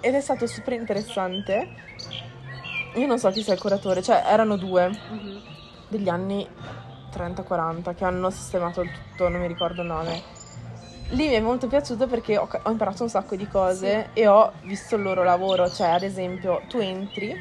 ed 0.00 0.14
è 0.14 0.20
stato 0.20 0.46
super 0.46 0.72
interessante. 0.74 1.68
Io 2.94 3.06
non 3.06 3.18
so 3.18 3.30
chi 3.30 3.42
sia 3.42 3.54
il 3.54 3.60
curatore, 3.60 4.02
cioè 4.02 4.22
erano 4.26 4.56
due 4.56 4.88
Mhm. 4.88 5.40
degli 5.88 6.08
anni 6.08 6.46
30-40 7.10 7.94
che 7.94 8.04
hanno 8.04 8.30
sistemato 8.30 8.80
il 8.80 8.90
tutto, 8.90 9.28
non 9.28 9.40
mi 9.40 9.46
ricordo 9.46 9.82
il 9.82 9.88
nome. 9.88 10.22
Lì 11.12 11.28
mi 11.28 11.34
è 11.34 11.40
molto 11.40 11.66
piaciuto 11.66 12.06
perché 12.06 12.38
ho, 12.38 12.48
ho 12.50 12.70
imparato 12.70 13.02
un 13.02 13.10
sacco 13.10 13.36
di 13.36 13.46
cose 13.46 14.08
e 14.14 14.26
ho 14.26 14.52
visto 14.62 14.96
il 14.96 15.02
loro 15.02 15.22
lavoro, 15.22 15.68
cioè 15.68 15.88
ad 15.88 16.02
esempio 16.02 16.62
tu 16.68 16.78
entri 16.78 17.36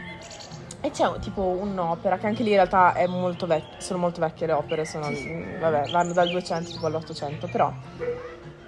e 0.81 0.89
c'è 0.91 1.07
tipo 1.19 1.41
un'opera 1.41 2.17
che 2.17 2.27
anche 2.27 2.43
lì 2.43 2.49
in 2.49 2.55
realtà 2.55 2.93
è 2.93 3.07
molto 3.07 3.47
vecchia, 3.47 3.79
sono 3.79 3.99
molto 3.99 4.19
vecchie 4.19 4.47
le 4.47 4.53
opere, 4.53 4.83
sono, 4.83 5.09
mm, 5.09 5.59
vabbè, 5.59 5.89
vanno 5.89 6.11
dal 6.11 6.29
200 6.29 6.69
tipo 6.69 6.85
all'800, 6.87 7.49
però 7.49 7.71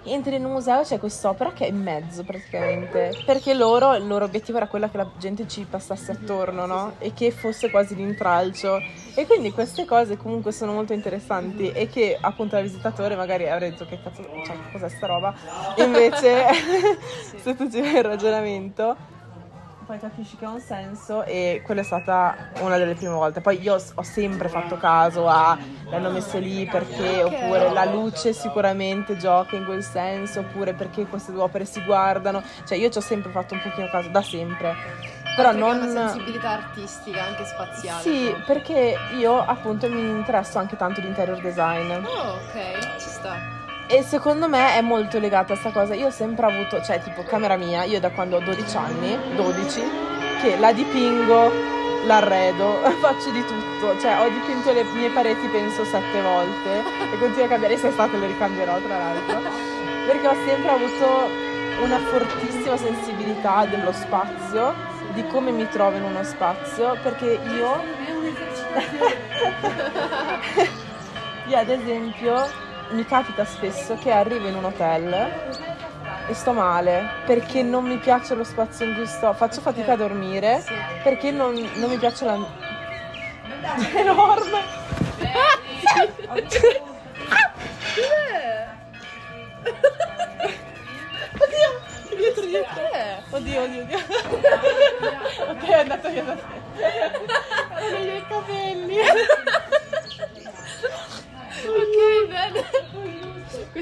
entri 0.05 0.35
in 0.35 0.45
un 0.45 0.51
museo 0.51 0.81
e 0.81 0.83
c'è 0.83 0.99
quest'opera 0.99 1.51
che 1.53 1.65
è 1.65 1.69
in 1.69 1.81
mezzo 1.81 2.23
praticamente, 2.23 3.21
perché 3.25 3.53
loro, 3.53 3.95
il 3.95 4.05
loro 4.05 4.25
obiettivo 4.25 4.57
era 4.57 4.67
quello 4.67 4.89
che 4.89 4.97
la 4.97 5.09
gente 5.17 5.47
ci 5.47 5.65
passasse 5.69 6.11
attorno, 6.11 6.65
no? 6.65 6.93
E 6.99 7.13
che 7.13 7.31
fosse 7.31 7.69
quasi 7.69 7.95
l'intralcio. 7.95 8.79
E 9.15 9.25
quindi 9.27 9.51
queste 9.51 9.85
cose 9.85 10.17
comunque 10.17 10.51
sono 10.51 10.73
molto 10.73 10.93
interessanti 10.93 11.71
e 11.71 11.87
che 11.87 12.17
appunto 12.19 12.55
al 12.55 12.63
visitatore 12.63 13.15
magari 13.15 13.47
avrei 13.47 13.69
detto 13.69 13.85
che 13.85 13.99
cazzo, 14.01 14.23
cioè, 14.45 14.55
cos'è 14.71 14.89
sta 14.89 15.05
roba? 15.05 15.33
Invece 15.77 16.45
se 17.37 17.55
tu 17.55 17.69
ci 17.69 17.81
fai 17.81 17.97
il 17.97 18.03
ragionamento 18.03 19.12
poi 19.85 19.99
capisci 19.99 20.37
che 20.37 20.45
ha 20.45 20.49
un 20.49 20.59
senso 20.59 21.23
e 21.23 21.61
quella 21.63 21.81
è 21.81 21.83
stata 21.83 22.49
una 22.59 22.77
delle 22.77 22.95
prime 22.95 23.13
volte. 23.13 23.41
Poi 23.41 23.61
io 23.61 23.75
ho 23.75 24.03
sempre 24.03 24.49
fatto 24.49 24.77
caso 24.77 25.27
a 25.27 25.57
l'hanno 25.89 26.09
messo 26.09 26.37
lì 26.39 26.65
perché, 26.65 27.23
oppure 27.23 27.71
la 27.71 27.85
luce 27.85 28.33
sicuramente 28.33 29.17
gioca 29.17 29.55
in 29.55 29.65
quel 29.65 29.83
senso, 29.83 30.39
oppure 30.41 30.73
perché 30.73 31.05
queste 31.05 31.31
due 31.31 31.43
opere 31.43 31.65
si 31.65 31.83
guardano. 31.83 32.41
Cioè 32.65 32.77
io 32.77 32.89
ci 32.89 32.97
ho 32.97 33.01
sempre 33.01 33.31
fatto 33.31 33.53
un 33.53 33.61
pochino 33.61 33.87
caso, 33.89 34.09
da 34.09 34.21
sempre. 34.21 34.75
Però 35.35 35.49
Perché 35.49 35.65
non... 35.65 35.81
una 35.81 36.09
sensibilità 36.09 36.49
artistica, 36.51 37.23
anche 37.23 37.45
spaziale. 37.45 38.01
Sì, 38.01 38.25
proprio. 38.25 38.45
perché 38.45 38.95
io 39.17 39.43
appunto 39.43 39.89
mi 39.89 40.01
interesso 40.01 40.59
anche 40.59 40.75
tanto 40.75 41.01
di 41.01 41.07
interior 41.07 41.41
design. 41.41 41.91
Oh, 42.05 42.33
ok, 42.33 42.97
ci 42.99 43.09
sta. 43.09 43.62
E 43.87 44.01
secondo 44.01 44.47
me 44.47 44.75
è 44.75 44.81
molto 44.81 45.19
legata 45.19 45.53
a 45.53 45.55
sta 45.55 45.71
cosa. 45.71 45.93
Io 45.93 46.07
ho 46.07 46.11
sempre 46.11 46.45
avuto, 46.45 46.81
cioè 46.81 47.01
tipo 47.01 47.23
camera 47.23 47.57
mia, 47.57 47.83
io 47.83 47.99
da 47.99 48.11
quando 48.11 48.37
ho 48.37 48.39
12 48.39 48.77
anni, 48.77 49.17
12, 49.35 49.83
che 50.41 50.57
la 50.57 50.71
dipingo, 50.71 51.51
l'arredo, 52.05 52.79
faccio 53.01 53.29
di 53.31 53.43
tutto. 53.45 53.99
Cioè 53.99 54.21
ho 54.21 54.29
dipinto 54.29 54.71
le 54.71 54.83
mie 54.83 55.09
pareti 55.09 55.47
penso 55.47 55.83
sette 55.83 56.21
volte 56.21 56.79
e 57.13 57.17
continuo 57.19 57.45
a 57.45 57.49
cambiare, 57.49 57.77
se 57.77 57.89
estate 57.89 58.17
le 58.17 58.27
ricambierò 58.27 58.79
tra 58.79 58.97
l'altro. 58.97 59.41
Perché 60.07 60.27
ho 60.27 60.35
sempre 60.45 60.69
avuto 60.69 61.29
una 61.83 61.99
fortissima 61.99 62.77
sensibilità 62.77 63.65
dello 63.65 63.91
spazio, 63.91 64.73
di 65.13 65.27
come 65.27 65.51
mi 65.51 65.67
trovo 65.69 65.97
in 65.97 66.03
uno 66.03 66.23
spazio, 66.23 66.97
perché 67.03 67.39
io... 67.55 67.83
Io 71.45 71.57
ad 71.57 71.67
esempio 71.67 72.47
mi 72.93 73.05
capita 73.05 73.43
spesso 73.45 73.95
che 73.95 74.11
arrivo 74.11 74.47
in 74.47 74.55
un 74.55 74.65
hotel 74.65 75.31
e 76.27 76.33
sto 76.33 76.53
male 76.53 77.03
perché 77.25 77.63
non 77.63 77.85
mi 77.85 77.97
piace 77.97 78.35
lo 78.35 78.43
spazio 78.43 78.85
in 78.85 78.95
cui 78.95 79.05
sto, 79.07 79.33
faccio 79.33 79.61
fatica 79.61 79.93
a 79.93 79.97
dormire 79.97 80.61
Sì. 80.61 80.73
perché 81.03 81.31
non, 81.31 81.53
non 81.75 81.89
mi 81.89 81.97
piace 81.97 82.25
la... 82.25 82.37
È 83.93 83.97
enorme! 83.99 84.61
Oddio! 91.35 92.15
Dietro, 92.17 92.45
dietro! 92.45 92.81
Oddio, 93.31 93.61
oddio, 93.63 93.81
oddio! 93.81 93.97
ok, 95.49 95.63
è 95.67 95.73
andato 95.73 96.09
via 96.09 96.23
da 96.23 96.33
te. 96.33 96.41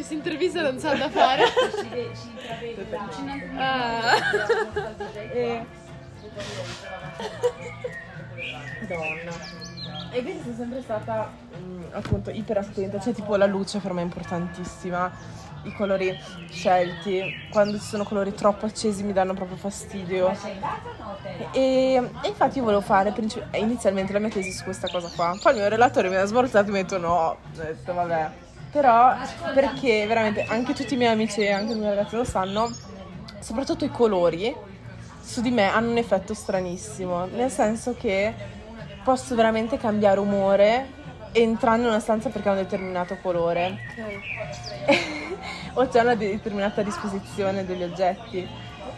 Questa 0.01 0.17
intervista 0.17 0.61
non 0.63 0.79
sa 0.79 0.95
da 0.95 1.11
fare. 1.11 1.43
Ah. 3.55 4.15
E... 5.31 5.65
Madonna. 8.79 9.31
E 10.11 10.23
quindi 10.23 10.41
sono 10.41 10.55
sempre 10.55 10.81
stata 10.81 11.31
mm, 11.55 11.83
appunto 11.91 12.31
iper 12.31 12.57
attenta, 12.57 12.99
cioè 12.99 13.13
tipo 13.13 13.35
la 13.35 13.45
luce 13.45 13.77
per 13.77 13.93
me 13.93 14.01
è 14.01 14.03
importantissima, 14.03 15.11
i 15.65 15.73
colori 15.73 16.17
scelti, 16.49 17.21
quando 17.51 17.77
ci 17.77 17.85
sono 17.85 18.03
colori 18.03 18.33
troppo 18.33 18.65
accesi 18.65 19.03
mi 19.03 19.13
danno 19.13 19.35
proprio 19.35 19.57
fastidio. 19.57 20.35
E, 21.51 22.09
e 22.23 22.27
infatti 22.27 22.57
io 22.57 22.63
volevo 22.63 22.81
fare 22.81 23.11
princip- 23.11 23.55
inizialmente 23.55 24.13
la 24.13 24.19
mia 24.19 24.29
tesi 24.29 24.51
su 24.51 24.63
questa 24.63 24.89
cosa 24.89 25.11
qua, 25.15 25.37
poi 25.39 25.53
il 25.53 25.59
mio 25.59 25.69
relatore 25.69 26.09
mi 26.09 26.15
ha 26.15 26.25
sborzato 26.25 26.69
e 26.69 26.71
mi 26.71 26.79
ha 26.79 26.81
detto 26.81 26.97
no, 26.97 27.13
ho 27.13 27.37
detto 27.53 27.93
vabbè. 27.93 28.49
Però 28.71 29.15
perché 29.53 30.05
veramente 30.07 30.45
anche 30.47 30.73
tutti 30.73 30.93
i 30.93 30.97
miei 30.97 31.11
amici 31.11 31.41
e 31.41 31.51
anche 31.51 31.73
i 31.73 31.75
miei 31.75 31.93
ragazzi 31.93 32.15
lo 32.15 32.23
sanno, 32.23 32.71
soprattutto 33.39 33.83
i 33.83 33.91
colori 33.91 34.55
su 35.21 35.41
di 35.41 35.51
me 35.51 35.69
hanno 35.69 35.91
un 35.91 35.97
effetto 35.97 36.33
stranissimo, 36.33 37.25
nel 37.25 37.51
senso 37.51 37.95
che 37.97 38.33
posso 39.03 39.35
veramente 39.35 39.77
cambiare 39.77 40.19
umore 40.19 40.99
entrando 41.33 41.83
in 41.83 41.89
una 41.89 41.99
stanza 41.99 42.29
perché 42.29 42.49
ha 42.49 42.51
un 42.51 42.57
determinato 42.57 43.17
colore 43.21 43.77
o 45.73 45.87
c'è 45.87 46.01
una 46.01 46.15
determinata 46.15 46.81
disposizione 46.81 47.65
degli 47.65 47.83
oggetti. 47.83 48.47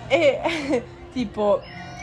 E 0.07 0.83
tipo, 1.11 1.61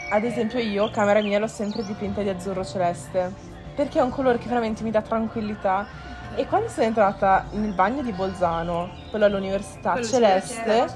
ad 0.09 0.23
esempio 0.23 0.59
io, 0.59 0.89
camera 0.91 1.21
mia, 1.21 1.39
l'ho 1.39 1.47
sempre 1.47 1.83
dipinta 1.83 2.21
di 2.21 2.29
azzurro 2.29 2.63
celeste, 2.63 3.33
perché 3.75 3.99
è 3.99 4.01
un 4.01 4.09
colore 4.09 4.37
che 4.37 4.47
veramente 4.47 4.83
mi 4.83 4.91
dà 4.91 5.01
tranquillità. 5.01 5.87
E 6.35 6.47
quando 6.47 6.69
sono 6.69 6.85
entrata 6.85 7.45
nel 7.51 7.73
bagno 7.73 8.01
di 8.01 8.11
Bolzano, 8.13 8.89
quello 9.09 9.25
all'università 9.25 9.91
Quello 9.91 10.07
celeste, 10.07 10.87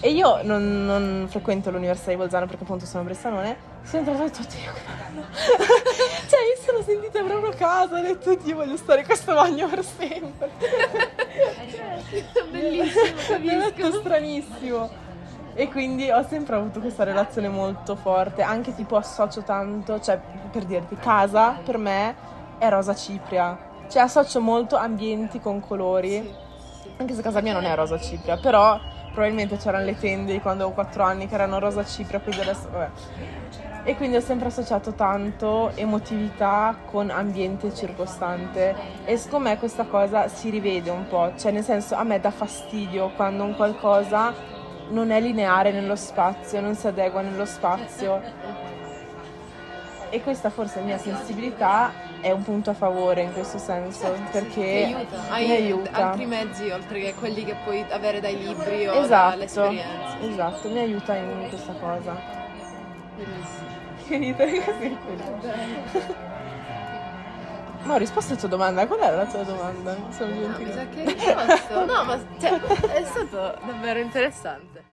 e 0.00 0.10
io 0.10 0.42
non, 0.42 0.84
non 0.84 1.26
frequento 1.28 1.70
l'università 1.70 2.10
di 2.10 2.16
Bolzano 2.16 2.46
perché 2.46 2.62
appunto 2.62 2.86
sono 2.86 3.02
bressanone, 3.02 3.56
sono 3.82 3.98
entrata 4.08 4.20
e 4.20 4.22
ho 4.22 4.26
detto, 4.28 4.40
oddio 4.42 4.72
che 4.72 4.80
bello. 4.86 5.26
cioè 6.30 6.40
io 6.40 6.62
sono 6.64 6.82
sentita 6.82 7.22
proprio 7.22 7.50
a 7.50 7.54
casa, 7.54 7.98
ho 7.98 8.00
detto, 8.00 8.30
oddio 8.30 8.56
voglio 8.56 8.76
stare 8.76 9.00
in 9.00 9.06
questo 9.06 9.34
bagno 9.34 9.68
per 9.68 9.84
sempre. 9.84 10.50
Bellissimo, 12.50 13.38
Mi 13.38 13.48
ha 13.48 13.58
detto 13.58 13.82
capisco. 13.82 13.98
stranissimo. 14.00 15.08
E 15.54 15.68
quindi 15.68 16.08
ho 16.10 16.24
sempre 16.28 16.56
avuto 16.56 16.80
questa 16.80 17.02
relazione 17.02 17.48
molto 17.48 17.96
forte, 17.96 18.42
anche 18.42 18.74
tipo 18.74 18.96
associo 18.96 19.42
tanto, 19.42 20.00
cioè 20.00 20.18
per 20.50 20.64
dirti, 20.64 20.96
casa 20.96 21.58
per 21.64 21.76
me 21.76 22.14
è 22.56 22.68
rosa 22.68 22.94
cipria, 22.94 23.58
cioè 23.90 24.02
associo 24.02 24.40
molto 24.40 24.76
ambienti 24.76 25.40
con 25.40 25.60
colori 25.60 26.10
Sì, 26.10 26.34
sì. 26.82 26.88
Anche 26.96 27.14
se 27.14 27.22
casa 27.22 27.40
mia 27.40 27.52
non 27.52 27.64
è 27.64 27.74
rosa 27.74 27.98
cipria, 27.98 28.36
però 28.38 28.78
probabilmente 29.12 29.56
c'erano 29.56 29.84
le 29.84 29.98
tende 29.98 30.40
quando 30.40 30.64
avevo 30.64 30.74
4 30.80 31.02
anni 31.02 31.26
che 31.26 31.34
erano 31.34 31.58
rosa 31.58 31.84
cipria, 31.84 32.20
quindi 32.20 32.40
adesso 32.42 32.68
vabbè. 32.70 32.88
E 33.82 33.96
quindi 33.96 34.16
ho 34.16 34.20
sempre 34.20 34.48
associato 34.48 34.92
tanto 34.92 35.72
emotività 35.74 36.76
con 36.90 37.08
ambiente 37.08 37.74
circostante 37.74 38.74
e 39.06 39.16
secondo 39.16 39.48
me 39.48 39.58
questa 39.58 39.84
cosa 39.84 40.28
si 40.28 40.50
rivede 40.50 40.90
un 40.90 41.08
po', 41.08 41.32
cioè 41.38 41.50
nel 41.50 41.64
senso 41.64 41.94
a 41.94 42.04
me 42.04 42.20
dà 42.20 42.30
fastidio 42.30 43.10
quando 43.16 43.42
un 43.42 43.56
qualcosa 43.56 44.34
non 44.90 45.10
è 45.10 45.20
lineare 45.20 45.72
nello 45.72 45.96
spazio, 45.96 46.60
non 46.60 46.74
si 46.74 46.86
adegua 46.86 47.22
nello 47.22 47.46
spazio. 47.46 48.69
E 50.12 50.20
questa 50.22 50.50
forse 50.50 50.80
mia 50.80 50.98
sensibilità 50.98 51.92
è 52.20 52.32
un 52.32 52.42
punto 52.42 52.70
a 52.70 52.74
favore 52.74 53.22
in 53.22 53.32
questo 53.32 53.58
senso, 53.58 54.12
perché 54.32 54.50
Ti 54.88 54.94
aiuta. 54.94 55.16
Hai 55.30 55.46
mi 55.46 55.52
aiuta. 55.54 55.90
altri 55.92 56.26
mezzi 56.26 56.68
oltre 56.70 57.00
che 57.00 57.14
quelli 57.14 57.44
che 57.44 57.54
puoi 57.62 57.84
avere 57.90 58.18
dai 58.20 58.36
libri 58.36 58.88
o 58.88 58.94
Esatto, 58.94 59.30
dall'esperienza. 59.30 60.18
esatto, 60.20 60.68
mi 60.68 60.78
aiuta 60.80 61.14
in 61.14 61.46
questa 61.48 61.72
cosa. 61.74 62.16
Bellissimo. 63.16 63.68
Che 64.08 64.16
ridere 64.16 64.64
così. 64.64 64.98
Ma 67.82 67.94
ho 67.94 67.96
risposto 67.96 68.32
alla 68.32 68.40
tua 68.40 68.48
domanda, 68.48 68.86
qual 68.86 69.00
era 69.00 69.16
la 69.16 69.24
tua 69.26 69.42
domanda? 69.42 69.94
Mi 69.96 70.12
sono 70.12 70.34
No, 70.34 70.40
mi 70.40 70.56
dimenticata. 70.56 70.74
sa 70.74 70.88
che 70.88 71.00
hai 71.02 71.46
risposto. 71.46 71.84
No, 71.86 72.04
ma 72.04 72.18
cioè, 72.40 72.60
è 72.92 73.04
stato 73.04 73.58
davvero 73.64 73.98
interessante. 74.00 74.84